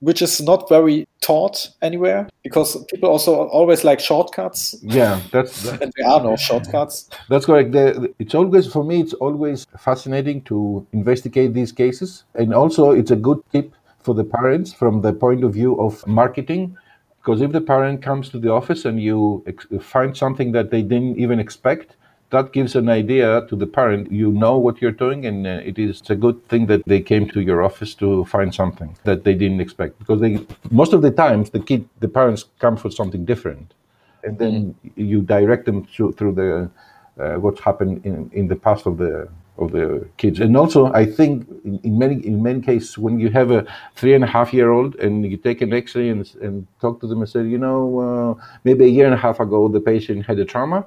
which 0.00 0.22
is 0.22 0.40
not 0.40 0.68
very 0.68 1.06
taught 1.20 1.68
anywhere 1.82 2.28
because 2.42 2.82
people 2.86 3.08
also 3.08 3.46
always 3.48 3.84
like 3.84 4.00
shortcuts. 4.00 4.74
Yeah, 4.82 5.20
that's 5.30 5.62
that, 5.62 5.82
and 5.82 5.92
there 5.96 6.08
are 6.08 6.22
no 6.22 6.36
shortcuts. 6.36 7.08
That's 7.28 7.46
correct. 7.46 7.74
It's 8.18 8.34
always 8.34 8.66
for 8.66 8.82
me. 8.82 9.00
It's 9.00 9.14
always 9.14 9.66
fascinating 9.78 10.42
to 10.42 10.86
investigate 10.92 11.54
these 11.54 11.72
cases, 11.72 12.24
and 12.34 12.54
also 12.54 12.90
it's 12.90 13.10
a 13.10 13.16
good 13.16 13.42
tip 13.52 13.74
for 14.02 14.14
the 14.14 14.24
parents 14.24 14.72
from 14.72 15.02
the 15.02 15.12
point 15.12 15.44
of 15.44 15.52
view 15.52 15.78
of 15.78 16.06
marketing 16.06 16.76
because 17.20 17.42
if 17.42 17.52
the 17.52 17.60
parent 17.60 18.02
comes 18.02 18.30
to 18.30 18.38
the 18.38 18.50
office 18.50 18.84
and 18.84 19.00
you 19.00 19.42
ex- 19.46 19.66
find 19.80 20.16
something 20.16 20.52
that 20.52 20.70
they 20.70 20.82
didn't 20.82 21.18
even 21.18 21.38
expect, 21.38 21.96
that 22.30 22.52
gives 22.52 22.76
an 22.76 22.88
idea 22.88 23.44
to 23.48 23.56
the 23.56 23.66
parent. 23.66 24.10
You 24.10 24.32
know 24.32 24.56
what 24.56 24.80
you're 24.80 24.92
doing, 24.92 25.26
and 25.26 25.46
uh, 25.46 25.60
it 25.62 25.78
is 25.78 26.00
a 26.08 26.14
good 26.14 26.42
thing 26.48 26.66
that 26.66 26.82
they 26.86 27.00
came 27.00 27.28
to 27.30 27.40
your 27.40 27.62
office 27.62 27.94
to 27.96 28.24
find 28.24 28.54
something 28.54 28.96
that 29.04 29.24
they 29.24 29.34
didn't 29.34 29.60
expect. 29.60 29.98
Because 29.98 30.20
they, 30.20 30.38
most 30.70 30.92
of 30.92 31.02
the 31.02 31.10
times, 31.10 31.50
the 31.50 31.60
kid, 31.60 31.88
the 31.98 32.08
parents 32.08 32.44
come 32.58 32.76
for 32.76 32.90
something 32.90 33.24
different, 33.24 33.74
and 34.24 34.38
then 34.38 34.74
mm. 34.84 34.92
you 34.96 35.22
direct 35.22 35.66
them 35.66 35.84
through 35.84 36.12
through 36.12 36.34
the 36.34 36.70
uh, 37.22 37.34
what's 37.38 37.60
happened 37.60 38.06
in 38.06 38.30
in 38.32 38.48
the 38.48 38.56
past 38.56 38.86
of 38.86 38.96
the 38.96 39.28
of 39.60 39.72
the 39.72 40.08
kids. 40.16 40.40
And 40.40 40.56
also, 40.56 40.92
I 40.92 41.04
think 41.04 41.46
in, 41.64 41.98
many 41.98 42.24
in 42.26 42.42
many 42.42 42.60
cases, 42.60 42.96
when 42.96 43.20
you 43.20 43.30
have 43.30 43.50
a 43.50 43.66
three 43.94 44.14
and 44.14 44.24
a 44.24 44.26
half 44.26 44.52
year 44.52 44.70
old 44.70 44.96
and 44.96 45.30
you 45.30 45.36
take 45.36 45.60
an 45.60 45.72
X-ray 45.72 46.08
and, 46.08 46.30
and 46.40 46.66
talk 46.80 47.00
to 47.00 47.06
them 47.06 47.20
and 47.20 47.28
say, 47.28 47.44
you 47.44 47.58
know, 47.58 48.00
uh, 48.06 48.44
maybe 48.64 48.84
a 48.84 48.88
year 48.88 49.06
and 49.06 49.14
a 49.14 49.18
half 49.18 49.40
ago 49.40 49.68
the 49.68 49.80
patient 49.80 50.26
had 50.26 50.38
a 50.38 50.44
trauma. 50.44 50.86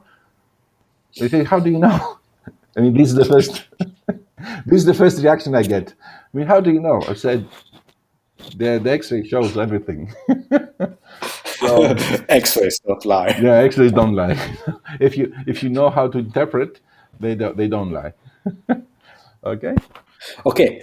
They 1.20 1.30
say, 1.30 1.44
how 1.44 1.60
do 1.60 1.70
you 1.70 1.80
know? 1.80 2.18
I 2.78 2.82
mean, 2.82 2.98
this 2.98 3.10
is 3.10 3.16
the 3.16 3.26
first. 3.26 3.64
this 4.66 4.78
is 4.82 4.86
the 4.86 4.94
first 4.94 5.22
reaction 5.22 5.54
I 5.56 5.64
get. 5.64 5.94
I 6.02 6.38
mean, 6.38 6.48
how 6.48 6.60
do 6.60 6.72
you 6.72 6.80
know? 6.80 7.02
I 7.08 7.14
said, 7.14 7.48
the, 8.58 8.80
the 8.84 8.92
X-ray 8.92 9.28
shows 9.28 9.58
everything. 9.58 10.12
so. 11.46 11.84
X-rays 12.30 12.80
don't 12.86 13.06
lie. 13.06 13.38
Yeah, 13.40 13.58
X-rays 13.58 13.92
don't 13.92 14.16
lie. 14.16 14.38
if 15.00 15.16
you 15.18 15.34
if 15.48 15.64
you 15.64 15.70
know 15.70 15.90
how 15.90 16.08
to 16.08 16.18
interpret, 16.18 16.80
they 17.20 17.36
don't 17.36 17.56
they 17.56 17.68
don't 17.68 17.92
lie. 17.92 18.14
okay. 19.44 19.76
Okay. 20.46 20.82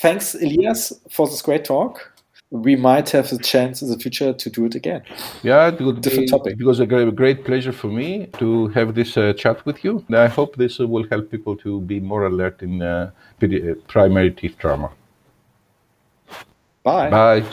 Thanks, 0.00 0.34
Elias, 0.34 0.92
for 1.10 1.26
this 1.26 1.42
great 1.42 1.64
talk. 1.64 2.12
We 2.50 2.74
might 2.74 3.08
have 3.10 3.30
the 3.30 3.38
chance 3.38 3.80
in 3.80 3.90
the 3.90 3.98
future 3.98 4.32
to 4.32 4.50
do 4.50 4.64
it 4.64 4.74
again. 4.74 5.02
Yeah, 5.42 5.68
it 5.68 5.80
would 5.80 6.00
Different 6.00 6.26
be, 6.26 6.30
topic. 6.30 6.56
It 6.58 6.64
was 6.64 6.80
a 6.80 6.86
great, 6.86 7.14
great 7.14 7.44
pleasure 7.44 7.72
for 7.72 7.86
me 7.86 8.26
to 8.38 8.68
have 8.68 8.94
this 8.94 9.16
uh, 9.16 9.32
chat 9.34 9.64
with 9.64 9.84
you. 9.84 10.04
And 10.08 10.16
I 10.16 10.26
hope 10.26 10.56
this 10.56 10.78
will 10.78 11.06
help 11.08 11.30
people 11.30 11.56
to 11.58 11.80
be 11.82 12.00
more 12.00 12.26
alert 12.26 12.62
in 12.62 12.82
uh, 12.82 13.12
uh, 13.40 13.46
primary 13.86 14.32
teeth 14.32 14.56
trauma. 14.58 14.90
Bye. 16.82 17.10
Bye. 17.10 17.44